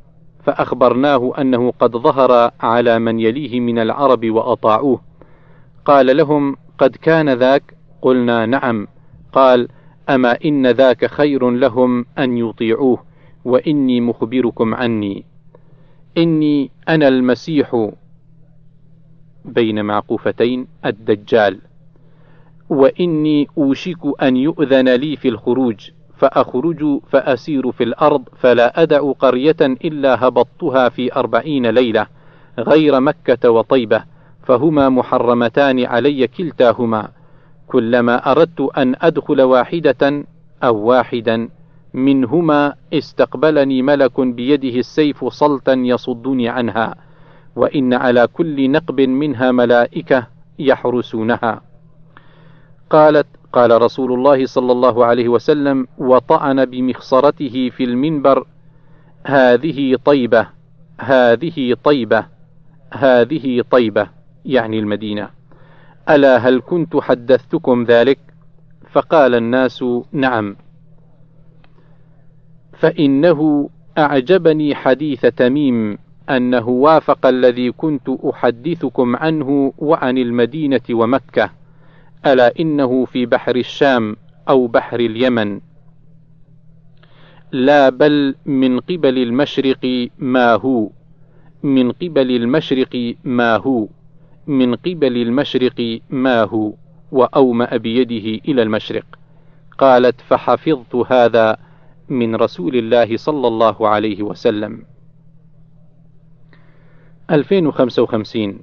فأخبرناه 0.45 1.33
أنه 1.39 1.73
قد 1.81 1.97
ظهر 1.97 2.51
على 2.61 2.99
من 2.99 3.21
يليه 3.21 3.61
من 3.61 3.79
العرب 3.79 4.31
وأطاعوه. 4.31 5.01
قال 5.85 6.17
لهم 6.17 6.57
قد 6.79 6.97
كان 6.97 7.31
ذاك؟ 7.35 7.75
قلنا 8.03 8.47
نعم. 8.47 8.87
قال 9.33 9.69
أما 10.09 10.39
إن 10.45 10.67
ذاك 10.67 11.07
خير 11.07 11.51
لهم 11.51 12.07
أن 12.19 12.39
يطيعوه 12.39 13.03
وإني 13.45 14.01
مخبركم 14.01 14.75
عني. 14.75 15.30
إني 16.21 16.71
أنا 16.89 17.09
المسيح 17.09 17.89
بين 19.45 19.85
معقوفتين 19.85 20.67
الدجال 20.87 21.59
وإني 22.69 23.49
أوشك 23.59 24.23
أن 24.23 24.37
يؤذن 24.37 24.89
لي 24.95 25.17
في 25.17 25.29
الخروج 25.29 25.91
فأخرج 26.19 27.01
فأسير 27.11 27.73
في 27.73 27.85
الأرض 27.85 28.23
فلا 28.39 28.83
أدع 28.83 29.13
قرية 29.13 29.57
إلا 29.61 30.27
هبطتها 30.29 30.89
في 30.89 31.15
أربعين 31.17 31.67
ليلة 31.67 32.07
غير 32.59 33.01
مكة 33.01 33.51
وطيبة 33.51 34.05
فهما 34.43 34.89
محرمتان 34.89 35.85
علي 35.85 36.27
كلتاهما 36.27 37.09
كلما 37.67 38.31
أردت 38.33 38.61
أن 38.79 38.95
أدخل 39.01 39.43
واحدة 39.43 40.25
أو 40.63 40.77
واحدا 40.77 41.49
منهما 41.95 42.75
استقبلني 42.93 43.83
ملك 43.83 44.21
بيده 44.21 44.79
السيف 44.79 45.25
صلتا 45.25 45.73
يصدني 45.73 46.49
عنها 46.49 46.95
وإن 47.57 47.95
على 47.95 48.27
كل 48.27 48.71
نقب 48.71 49.01
منها 49.01 49.53
ملائكة 49.53 50.27
يحرسونها. 50.59 51.63
قالت 52.91 53.27
قال 53.53 53.83
رسول 53.83 54.13
الله 54.13 54.47
صلى 54.47 54.73
الله 54.73 55.05
عليه 55.05 55.29
وسلم 55.29 55.87
وطعن 55.99 56.65
بمخصرته 56.65 57.71
في 57.77 57.85
المنبر 57.85 58.47
هذه 59.25 59.97
طيبة 60.05 60.47
هذه 61.01 61.77
طيبة 61.85 62.27
هذه 62.93 63.63
طيبة 63.71 64.09
يعني 64.45 64.79
المدينة. 64.79 65.31
ألا 66.11 66.37
هل 66.37 66.63
كنت 66.67 66.97
حدثتكم 66.97 67.85
ذلك؟ 67.85 68.19
فقال 68.93 69.35
الناس 69.35 69.85
نعم. 70.13 70.57
فإنه 72.81 73.71
أعجبني 73.99 74.75
حديث 74.75 75.27
تميم 75.27 75.99
أنه 76.31 76.69
وافق 76.69 77.27
الذي 77.27 77.73
كنت 77.73 78.09
أحدثكم 78.09 79.17
عنه 79.17 79.73
وعن 79.79 80.19
المدينة 80.19 80.81
ومكة 80.91 81.51
ألا 82.27 82.53
إنه 82.61 83.05
في 83.05 83.27
بحر 83.27 83.57
الشام 83.57 84.17
أو 84.49 84.67
بحر 84.67 85.01
اليمن. 85.01 85.61
لا 87.53 87.89
بل 87.89 88.35
من 88.47 88.81
قبل 88.81 89.19
المشرق 89.19 90.09
ما 90.19 90.55
هو 90.55 90.91
من 91.63 91.93
قبل 91.93 92.31
المشرق 92.31 93.15
ما 93.25 93.57
هو 93.57 93.89
من 94.47 94.75
قبل 94.75 95.17
المشرق 95.17 96.01
ما 96.11 96.43
هو 96.43 96.73
وأومأ 97.13 97.77
بيده 97.77 98.43
إلى 98.49 98.63
المشرق. 98.63 99.05
قالت 99.79 100.21
فحفظت 100.21 100.95
هذا 100.95 101.57
من 102.11 102.37
رسول 102.37 102.77
الله 102.77 103.17
صلى 103.17 103.49
الله 103.49 103.89
عليه 103.89 104.23
وسلم. 104.23 104.83
2055 107.31 108.59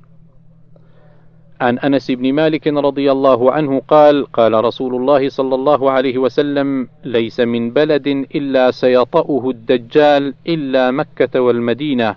عن 1.61 1.79
أنس 1.79 2.11
بن 2.11 2.33
مالك 2.33 2.67
رضي 2.67 3.11
الله 3.11 3.51
عنه 3.51 3.79
قال 3.79 4.25
قال 4.25 4.53
رسول 4.65 4.95
الله 4.95 5.29
صلى 5.29 5.55
الله 5.55 5.91
عليه 5.91 6.17
وسلم 6.17 6.87
ليس 7.03 7.39
من 7.39 7.71
بلد 7.71 8.07
إلا 8.07 8.71
سيطأه 8.71 9.49
الدجال 9.49 10.33
إلا 10.47 10.91
مكة 10.91 11.41
والمدينة 11.41 12.15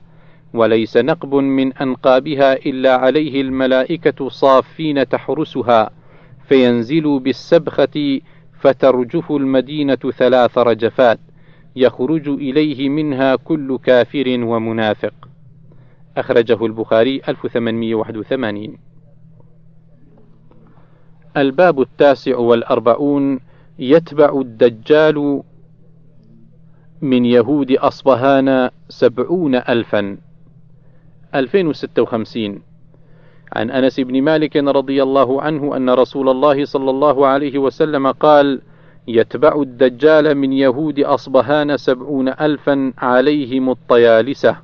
وليس 0.54 0.96
نقب 0.96 1.34
من 1.34 1.72
أنقابها 1.72 2.52
إلا 2.52 2.96
عليه 2.96 3.40
الملائكة 3.40 4.28
صافين 4.28 5.08
تحرسها 5.08 5.90
فينزل 6.48 7.18
بالسبخة 7.18 8.20
فترجف 8.60 9.32
المدينة 9.32 9.94
ثلاث 9.94 10.58
رجفات 10.58 11.18
يخرج 11.76 12.28
إليه 12.28 12.88
منها 12.88 13.36
كل 13.36 13.78
كافر 13.78 14.24
ومنافق. 14.28 15.14
أخرجه 16.16 16.66
البخاري 16.66 17.20
1881 17.28 18.78
الباب 21.36 21.80
التاسع 21.80 22.36
والأربعون 22.36 23.40
يتبع 23.78 24.40
الدجال 24.40 25.42
من 27.02 27.24
يهود 27.24 27.72
أصبهان 27.72 28.70
سبعون 28.88 29.54
ألفا. 29.54 30.16
2056 31.34 32.62
عن 33.52 33.70
أنس 33.70 34.00
بن 34.00 34.22
مالك 34.22 34.56
رضي 34.56 35.02
الله 35.02 35.42
عنه 35.42 35.76
أن 35.76 35.90
رسول 35.90 36.28
الله 36.28 36.64
صلى 36.64 36.90
الله 36.90 37.26
عليه 37.26 37.58
وسلم 37.58 38.06
قال 38.06 38.60
يتبع 39.08 39.62
الدجال 39.62 40.34
من 40.34 40.52
يهود 40.52 41.00
أصبهان 41.00 41.76
سبعون 41.76 42.28
ألفا 42.28 42.92
عليهم 42.98 43.70
الطيالسة. 43.70 44.56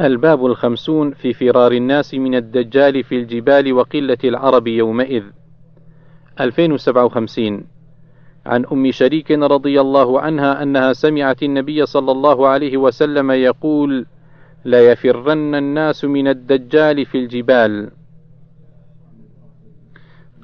الباب 0.00 0.46
الخمسون 0.46 1.10
في 1.10 1.32
فرار 1.32 1.72
الناس 1.72 2.14
من 2.14 2.34
الدجال 2.34 3.04
في 3.04 3.16
الجبال 3.16 3.72
وقلة 3.72 4.18
العرب 4.24 4.66
يومئذ. 4.66 5.22
2057 6.40 7.64
عن 8.46 8.64
أم 8.72 8.90
شريك 8.90 9.30
رضي 9.30 9.80
الله 9.80 10.20
عنها 10.20 10.62
أنها 10.62 10.92
سمعت 10.92 11.42
النبي 11.42 11.86
صلى 11.86 12.12
الله 12.12 12.48
عليه 12.48 12.76
وسلم 12.76 13.30
يقول 13.30 14.06
ليفرن 14.64 15.54
الناس 15.54 16.04
من 16.04 16.28
الدجال 16.28 17.06
في 17.06 17.18
الجبال. 17.18 17.90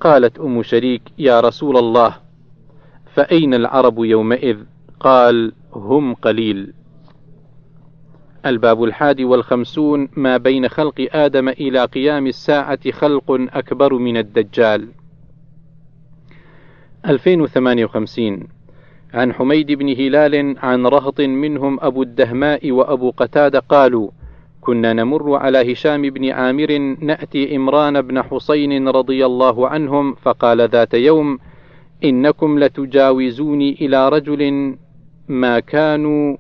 قالت 0.01 0.39
أم 0.39 0.62
شريك 0.62 1.03
يا 1.18 1.41
رسول 1.41 1.77
الله 1.77 2.16
فأين 3.14 3.55
العرب 3.55 4.05
يومئذ 4.05 4.59
قال 5.01 5.53
هم 5.73 6.14
قليل. 6.14 6.73
الباب 8.47 8.85
الحادي 8.85 9.25
والخمسون 9.25 10.09
ما 10.16 10.37
بين 10.37 10.68
خلق 10.68 11.09
آدم 11.12 11.49
إلى 11.49 11.85
قيام 11.85 12.27
الساعة 12.27 12.91
خلق 12.91 13.31
أكبر 13.31 13.95
من 13.95 14.16
الدجال. 14.16 14.89
2058 17.07 18.49
عن 19.15 19.33
حميد 19.33 19.73
بن 19.73 19.89
هلال 19.89 20.59
عن 20.59 20.87
رهط 20.87 21.21
منهم 21.21 21.79
أبو 21.81 22.03
الدهماء 22.03 22.71
وأبو 22.71 23.11
قتادة 23.11 23.59
قالوا 23.59 24.11
كنا 24.61 24.93
نمر 24.93 25.35
على 25.37 25.73
هشام 25.73 26.03
بن 26.03 26.31
عامر 26.31 26.79
نأتي 27.01 27.57
إمران 27.57 28.01
بن 28.01 28.23
حسين 28.23 28.89
رضي 28.89 29.27
الله 29.27 29.69
عنهم 29.69 30.15
فقال 30.15 30.69
ذات 30.69 30.95
يوم 30.95 31.39
إنكم 32.05 32.59
لتجاوزوني 32.59 33.73
إلى 33.81 34.09
رجل 34.09 34.75
ما 35.29 35.61
كانوا 35.61 36.37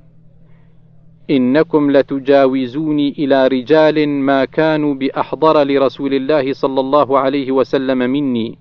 إنكم 1.30 1.90
لتجاوزوني 1.90 3.08
إلى 3.18 3.48
رجال 3.48 4.08
ما 4.08 4.44
كانوا 4.44 4.94
بأحضر 4.94 5.64
لرسول 5.64 6.14
الله 6.14 6.52
صلى 6.52 6.80
الله 6.80 7.18
عليه 7.18 7.52
وسلم 7.52 7.98
مني. 7.98 8.58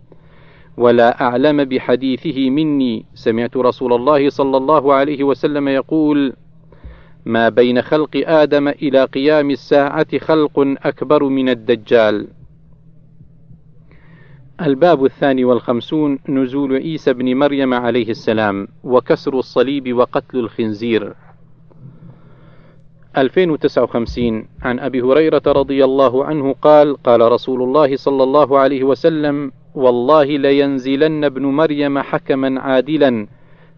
ولا 0.80 1.22
أعلم 1.22 1.64
بحديثه 1.64 2.50
مني. 2.50 3.06
سمعت 3.14 3.58
رسول 3.58 3.94
الله 3.94 4.30
صلى 4.30 4.58
الله 4.58 4.94
عليه 4.94 5.24
وسلم 5.24 5.68
يقول 5.68 6.34
ما 7.26 7.50
بين 7.50 7.82
خلق 7.82 8.10
آدم 8.16 8.68
إلى 8.68 9.04
قيام 9.04 9.52
الساعة 9.52 10.18
خلق 10.18 10.60
أكبر 10.60 11.24
من 11.24 11.50
الدجال. 11.50 12.28
الباب 14.62 15.06
الثاني 15.06 15.46
والخمسون 15.46 16.20
نزول 16.30 16.76
عيسى 16.76 17.14
بن 17.14 17.36
مريم 17.36 17.74
عليه 17.74 18.10
السلام 18.10 18.68
وكسر 18.84 19.40
الصليب 19.40 19.94
وقتل 19.94 20.40
الخنزير. 20.40 21.14
2059 23.18 24.48
عن 24.62 24.80
أبي 24.80 25.02
هريرة 25.02 25.42
رضي 25.48 25.84
الله 25.84 26.26
عنه 26.26 26.56
قال 26.62 27.04
قال 27.04 27.32
رسول 27.32 27.64
الله 27.64 27.96
صلى 27.96 28.24
الله 28.24 28.60
عليه 28.60 28.84
وسلم 28.84 29.52
والله 29.76 30.24
لينزلن 30.24 31.24
ابن 31.24 31.46
مريم 31.46 32.00
حكما 32.00 32.62
عادلا 32.62 33.28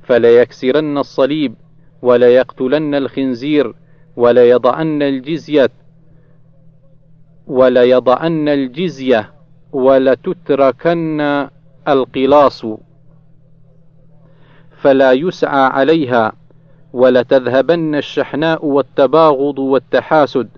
فليكسرن 0.03 0.97
الصليب 0.97 1.55
وليقتلن 2.01 2.95
الخنزير 2.95 3.73
وليضعن 4.15 5.01
الجزية 5.01 5.69
وليضعن 7.47 8.49
الجزية 8.49 9.33
ولتتركن 9.71 11.47
القلاص. 11.87 12.65
فلا 14.81 15.11
يسعى 15.11 15.65
عليها 15.65 16.33
ولتذهبن 16.93 17.95
الشحناء 17.95 18.65
والتباغض 18.65 19.59
والتحاسد 19.59 20.49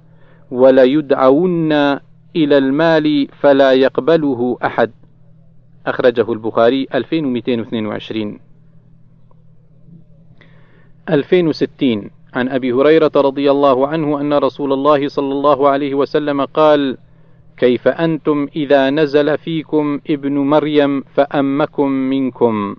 وليدعون 0.51 1.71
إلى 2.35 2.57
المال 2.57 3.27
فلا 3.41 3.73
يقبله 3.73 4.57
أحد. 4.65 4.91
أخرجه 5.87 6.31
البخاري 6.31 6.87
2222 6.93 8.39
2060 11.09 12.09
عن 12.33 12.49
أبي 12.49 12.71
هريرة 12.73 13.11
رضي 13.15 13.51
الله 13.51 13.87
عنه 13.87 14.21
أن 14.21 14.33
رسول 14.33 14.73
الله 14.73 15.07
صلى 15.07 15.31
الله 15.31 15.69
عليه 15.69 15.93
وسلم 15.93 16.41
قال 16.45 16.97
كيف 17.57 17.87
أنتم 17.87 18.47
إذا 18.55 18.89
نزل 18.89 19.37
فيكم 19.37 19.99
ابن 20.09 20.37
مريم 20.37 21.01
فأمكم 21.01 21.89
منكم؟ 21.89 22.75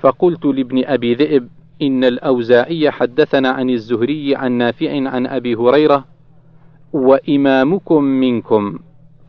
فقلت 0.00 0.44
لابن 0.44 0.84
أبي 0.84 1.14
ذئب 1.14 1.48
إن 1.82 2.04
الأوزاعي 2.04 2.90
حدثنا 2.90 3.48
عن 3.48 3.70
الزهري 3.70 4.36
عن 4.36 4.52
نافع 4.52 5.08
عن 5.08 5.26
أبي 5.26 5.54
هريرة 5.54 6.04
وإمامكم 6.92 8.04
منكم. 8.04 8.78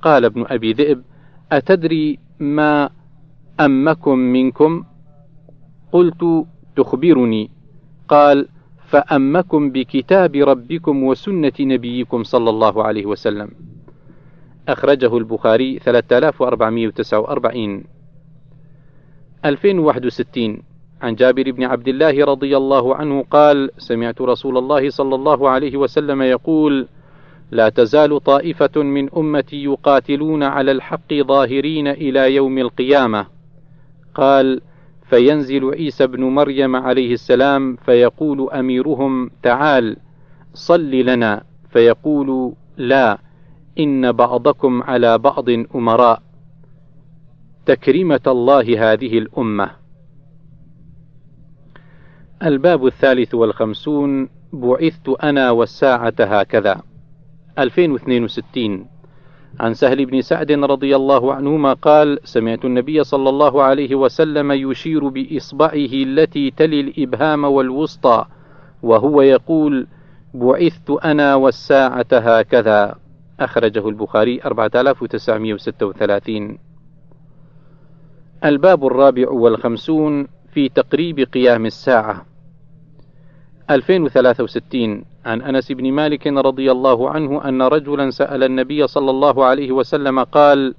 قال 0.02 0.26
ابن 0.26 0.46
أبي 0.48 0.74
ذئب 0.74 1.02
أتدري 1.52 2.20
ما 2.40 2.90
أمكم 3.60 4.18
منكم؟ 4.18 4.84
قلت 5.92 6.46
تخبرني. 6.76 7.50
قال 8.08 8.48
فأمكم 8.88 9.72
بكتاب 9.72 10.36
ربكم 10.36 11.04
وسنة 11.04 11.54
نبيكم 11.60 12.24
صلى 12.24 12.50
الله 12.50 12.84
عليه 12.84 13.06
وسلم. 13.06 13.50
أخرجه 14.70 15.18
البخاري 15.18 15.80
3449 15.80 17.84
2061 19.46 20.62
عن 21.02 21.16
جابر 21.16 21.52
بن 21.52 21.64
عبد 21.64 21.88
الله 21.88 22.26
رضي 22.26 22.58
الله 22.58 22.96
عنه 22.96 23.26
قال 23.32 23.70
سمعت 23.78 24.22
رسول 24.22 24.58
الله 24.58 24.90
صلى 24.90 25.16
الله 25.16 25.50
عليه 25.50 25.78
وسلم 25.78 26.22
يقول 26.22 26.88
لا 27.52 27.70
تزال 27.70 28.24
طائفة 28.24 28.82
من 28.84 29.10
أمتي 29.14 29.64
يقاتلون 29.64 30.44
على 30.44 30.72
الحق 30.72 31.14
ظاهرين 31.14 31.88
إلى 31.88 32.36
يوم 32.36 32.58
القيامة. 32.58 33.26
قال 34.16 34.62
فينزل 35.10 35.66
عيسى 35.74 36.08
بن 36.08 36.24
مريم 36.24 36.76
عليه 36.76 37.14
السلام 37.14 37.76
فيقول 37.76 38.50
أميرهم 38.50 39.32
تعال 39.44 39.98
صل 40.54 40.92
لنا. 40.92 41.44
فيقول 41.70 42.54
لا 42.78 43.18
إن 43.80 44.12
بعضكم 44.12 44.84
على 44.84 45.18
بعض 45.18 45.50
أمراء. 45.50 46.22
تكريمة 47.66 48.22
الله 48.28 48.94
هذه 48.94 49.18
الأمة. 49.18 49.72
الباب 52.44 52.86
الثالث 52.88 53.36
والخمسون 53.36 54.30
بعثت 54.54 55.10
أنا 55.10 55.52
والساعة 55.52 56.14
هكذا. 56.20 56.91
2062 57.60 58.86
عن 59.60 59.74
سهل 59.74 60.06
بن 60.06 60.22
سعد 60.22 60.52
رضي 60.52 60.96
الله 60.96 61.34
عنهما 61.34 61.74
قال 61.74 62.20
سمعت 62.24 62.66
النبي 62.66 63.04
صلى 63.04 63.30
الله 63.30 63.64
عليه 63.64 63.96
وسلم 63.96 64.52
يشير 64.52 65.08
بإصبعه 65.08 65.94
التي 65.94 66.52
تلي 66.52 66.80
الإبهام 66.80 67.44
والوسطى 67.44 68.26
وهو 68.84 69.22
يقول 69.22 69.88
بعثت 70.34 70.90
أنا 70.90 71.36
والساعة 71.36 72.06
هكذا 72.12 72.96
أخرجه 73.40 73.90
البخاري 73.90 74.42
4936 74.46 76.58
الباب 78.46 78.86
الرابع 78.86 79.30
والخمسون 79.30 80.28
في 80.54 80.70
تقريب 80.70 81.20
قيام 81.20 81.66
الساعة. 81.66 82.26
2063 83.70 85.04
عن 85.26 85.42
أنس 85.42 85.72
بن 85.72 85.92
مالك 85.92 86.28
رضي 86.28 86.72
الله 86.72 87.10
عنه 87.10 87.50
أن 87.50 87.62
رجلا 87.62 88.10
سأل 88.10 88.44
النبي 88.44 88.88
صلى 88.88 89.12
الله 89.12 89.46
عليه 89.46 89.72
وسلم 89.72 90.20
قال: 90.24 90.76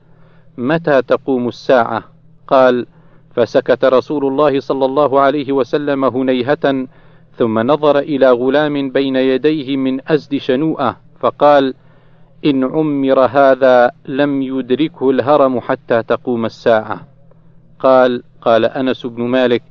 متى 0.58 1.02
تقوم 1.02 1.48
الساعة؟ 1.48 2.04
قال: 2.46 2.86
فسكت 3.34 3.84
رسول 3.84 4.26
الله 4.26 4.60
صلى 4.60 4.84
الله 4.84 5.20
عليه 5.20 5.52
وسلم 5.52 6.04
هنيهة 6.04 6.86
ثم 7.36 7.58
نظر 7.58 7.98
إلى 7.98 8.30
غلام 8.30 8.90
بين 8.90 9.16
يديه 9.16 9.76
من 9.76 10.00
أزد 10.08 10.36
شنوءة 10.36 10.96
فقال: 11.20 11.74
إن 12.44 12.64
عمر 12.64 13.20
هذا 13.20 13.90
لم 14.06 14.42
يدركه 14.42 15.10
الهرم 15.10 15.60
حتى 15.60 16.02
تقوم 16.02 16.44
الساعة. 16.44 17.00
قال: 17.78 18.22
قال 18.40 18.64
أنس 18.64 19.06
بن 19.06 19.22
مالك: 19.22 19.62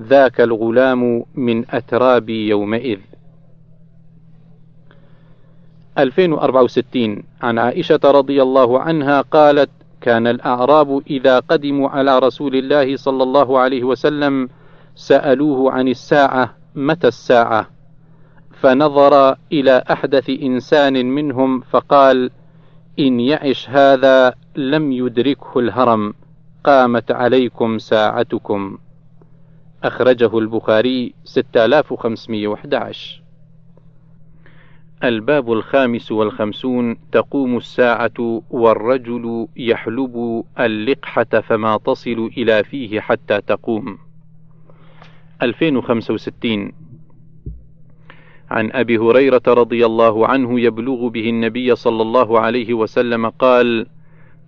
ذاك 0.00 0.40
الغلام 0.40 1.24
من 1.34 1.64
أترابي 1.70 2.48
يومئذ 2.48 2.98
2064 5.98 7.22
عن 7.42 7.58
عائشة 7.58 8.00
رضي 8.04 8.42
الله 8.42 8.80
عنها 8.80 9.20
قالت 9.20 9.70
كان 10.00 10.26
الأعراب 10.26 11.02
إذا 11.10 11.38
قدموا 11.38 11.88
على 11.88 12.18
رسول 12.18 12.56
الله 12.56 12.96
صلى 12.96 13.22
الله 13.22 13.58
عليه 13.58 13.84
وسلم 13.84 14.48
سألوه 14.94 15.72
عن 15.72 15.88
الساعة 15.88 16.54
متى 16.74 17.08
الساعة؟ 17.08 17.68
فنظر 18.60 19.36
إلى 19.52 19.84
أحدث 19.90 20.30
إنسان 20.30 21.06
منهم 21.06 21.60
فقال 21.60 22.30
إن 22.98 23.20
يعش 23.20 23.70
هذا 23.70 24.34
لم 24.56 24.92
يدركه 24.92 25.58
الهرم 25.58 26.14
قامت 26.64 27.10
عليكم 27.10 27.78
ساعتكم. 27.78 28.78
أخرجه 29.84 30.38
البخاري 30.38 31.14
6511 31.24 33.25
الباب 35.04 35.52
الخامس 35.52 36.12
والخمسون 36.12 36.96
تقوم 37.12 37.56
الساعة 37.56 38.42
والرجل 38.50 39.48
يحلب 39.56 40.44
اللقحة 40.60 41.24
فما 41.24 41.76
تصل 41.76 42.30
إلى 42.36 42.64
فيه 42.64 43.00
حتى 43.00 43.40
تقوم. 43.40 43.98
2065 45.42 46.72
عن 48.50 48.70
أبي 48.72 48.98
هريرة 48.98 49.42
رضي 49.48 49.86
الله 49.86 50.26
عنه 50.26 50.60
يبلغ 50.60 51.08
به 51.08 51.28
النبي 51.28 51.74
صلى 51.74 52.02
الله 52.02 52.40
عليه 52.40 52.74
وسلم 52.74 53.28
قال: 53.28 53.86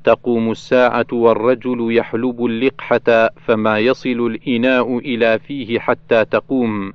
تقوم 0.05 0.51
الساعة 0.51 1.07
والرجل 1.13 1.97
يحلب 1.97 2.45
اللقحة 2.45 3.31
فما 3.47 3.79
يصل 3.79 4.09
الإناء 4.27 4.99
إلى 4.99 5.39
فيه 5.39 5.79
حتى 5.79 6.25
تقوم. 6.25 6.93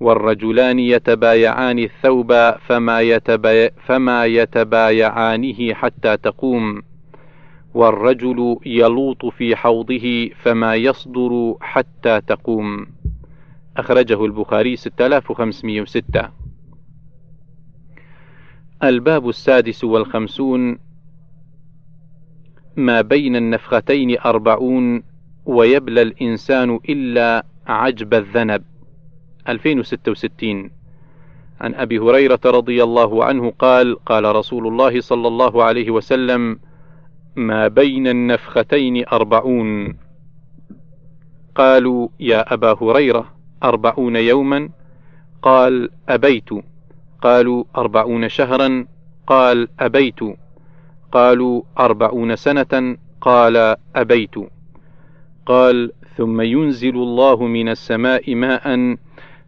والرجلان 0.00 0.78
يتبايعان 0.78 1.78
الثوب 1.78 2.50
فما, 2.66 3.00
يتباي 3.00 3.70
فما 3.86 4.24
يتبايعانه 4.24 5.74
حتى 5.74 6.16
تقوم. 6.16 6.82
والرجل 7.74 8.56
يلوط 8.66 9.26
في 9.26 9.56
حوضه 9.56 10.30
فما 10.42 10.74
يصدر 10.74 11.56
حتى 11.60 12.20
تقوم. 12.20 12.86
أخرجه 13.76 14.24
البخاري 14.24 14.76
6506 14.76 16.30
الباب 18.82 19.28
السادس 19.28 19.84
والخمسون. 19.84 20.78
ما 22.76 23.00
بين 23.00 23.36
النفختين 23.36 24.18
أربعون 24.18 25.02
ويبلى 25.46 26.02
الإنسان 26.02 26.78
إلا 26.88 27.46
عجب 27.66 28.14
الذنب. 28.14 28.69
2066 29.50 30.70
عن 31.60 31.74
أبي 31.74 31.98
هريرة 31.98 32.40
رضي 32.44 32.82
الله 32.82 33.24
عنه 33.24 33.52
قال 33.58 34.04
قال 34.04 34.36
رسول 34.36 34.66
الله 34.66 35.00
صلى 35.00 35.28
الله 35.28 35.64
عليه 35.64 35.90
وسلم 35.90 36.58
ما 37.36 37.68
بين 37.68 38.06
النفختين 38.06 39.04
أربعون. 39.12 39.96
قالوا 41.54 42.08
يا 42.20 42.54
أبا 42.54 42.76
هريرة 42.82 43.32
أربعون 43.64 44.16
يوما. 44.16 44.68
قال 45.42 45.90
أبيت. 46.08 46.48
قالوا 47.22 47.64
أربعون 47.76 48.28
شهرا. 48.28 48.86
قال 49.26 49.68
أبيت. 49.80 50.20
قالوا 51.12 51.62
أربعون 51.78 52.36
سنة. 52.36 52.96
قال 53.20 53.76
أبيت. 53.96 54.34
قال 55.46 55.92
ثم 56.16 56.40
ينزل 56.40 56.96
الله 56.96 57.46
من 57.46 57.68
السماء 57.68 58.34
ماء 58.34 58.96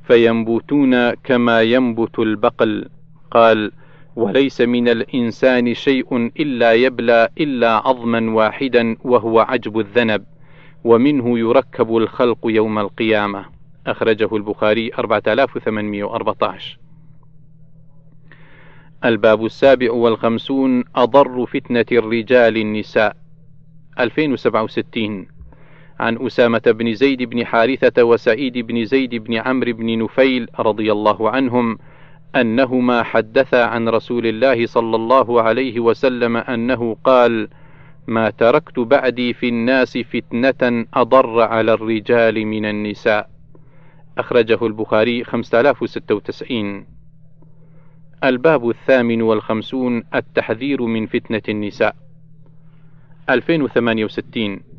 فينبتون 0.03 1.11
كما 1.11 1.63
ينبت 1.63 2.19
البقل. 2.19 2.89
قال 3.31 3.73
وليس 4.17 4.61
من 4.61 4.89
الإنسان 4.89 5.75
شيء 5.75 6.17
إلا 6.17 6.73
يبلى 6.73 7.29
إلا 7.41 7.71
عظما 7.89 8.31
واحدا 8.31 8.97
وهو 9.05 9.41
عجب 9.41 9.79
الذنب 9.79 10.25
ومنه 10.85 11.39
يركب 11.39 11.97
الخلق 11.97 12.39
يوم 12.45 12.79
القيامة. 12.79 13.45
أخرجه 13.87 14.37
البخاري 14.37 14.91
4814 14.99 16.79
الباب 19.05 19.45
السابع 19.45 19.93
والخمسون 19.93 20.85
أضر 20.97 21.47
فتنة 21.47 21.87
الرجال 21.93 22.57
النساء. 22.57 23.17
2067 24.01 25.27
عن 26.03 26.27
أسامة 26.27 26.63
بن 26.67 26.95
زيد 26.95 27.23
بن 27.23 27.47
حارثة 27.47 28.03
وسعيد 28.03 28.59
بن 28.59 28.85
زيد 28.85 29.15
بن 29.15 29.35
عمرو 29.35 29.73
بن 29.73 29.99
نفيل 29.99 30.49
رضي 30.59 30.93
الله 30.93 31.31
عنهم 31.31 31.79
أنهما 32.37 33.03
حدثا 33.03 33.65
عن 33.65 33.89
رسول 33.89 34.27
الله 34.27 34.67
صلى 34.67 34.97
الله 34.97 35.43
عليه 35.43 35.81
وسلم 35.81 36.37
أنه 36.37 36.97
قال: 37.05 37.49
ما 38.07 38.31
تركت 38.31 38.79
بعدي 38.79 39.33
في 39.33 39.49
الناس 39.49 39.99
فتنة 39.99 40.87
أضر 40.95 41.41
على 41.41 41.73
الرجال 41.73 42.47
من 42.47 42.65
النساء. 42.65 43.31
أخرجه 44.19 44.67
البخاري 44.67 45.25
5096 45.25 46.87
الباب 48.25 48.69
الثامن 48.69 49.23
والخمسون 49.23 50.03
التحذير 50.15 50.83
من 50.83 51.07
فتنة 51.07 51.43
النساء. 51.49 51.97
2068 53.31 54.72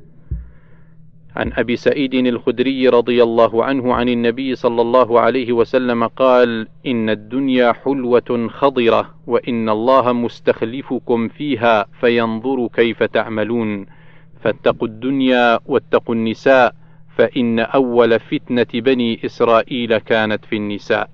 عن 1.35 1.53
أبي 1.53 1.75
سعيد 1.75 2.13
الخدري 2.13 2.89
رضي 2.89 3.23
الله 3.23 3.63
عنه 3.63 3.93
عن 3.93 4.09
النبي 4.09 4.55
صلى 4.55 4.81
الله 4.81 5.19
عليه 5.19 5.51
وسلم 5.51 6.07
قال: 6.07 6.67
إن 6.85 7.09
الدنيا 7.09 7.73
حلوة 7.73 8.47
خضرة، 8.49 9.09
وإن 9.27 9.69
الله 9.69 10.13
مستخلفكم 10.13 11.27
فيها 11.27 11.85
فينظر 11.99 12.67
كيف 12.67 13.03
تعملون، 13.03 13.85
فاتقوا 14.41 14.87
الدنيا 14.87 15.59
واتقوا 15.65 16.15
النساء، 16.15 16.75
فإن 17.17 17.59
أول 17.59 18.19
فتنة 18.19 18.67
بني 18.73 19.25
إسرائيل 19.25 19.97
كانت 19.97 20.45
في 20.45 20.55
النساء. 20.55 21.09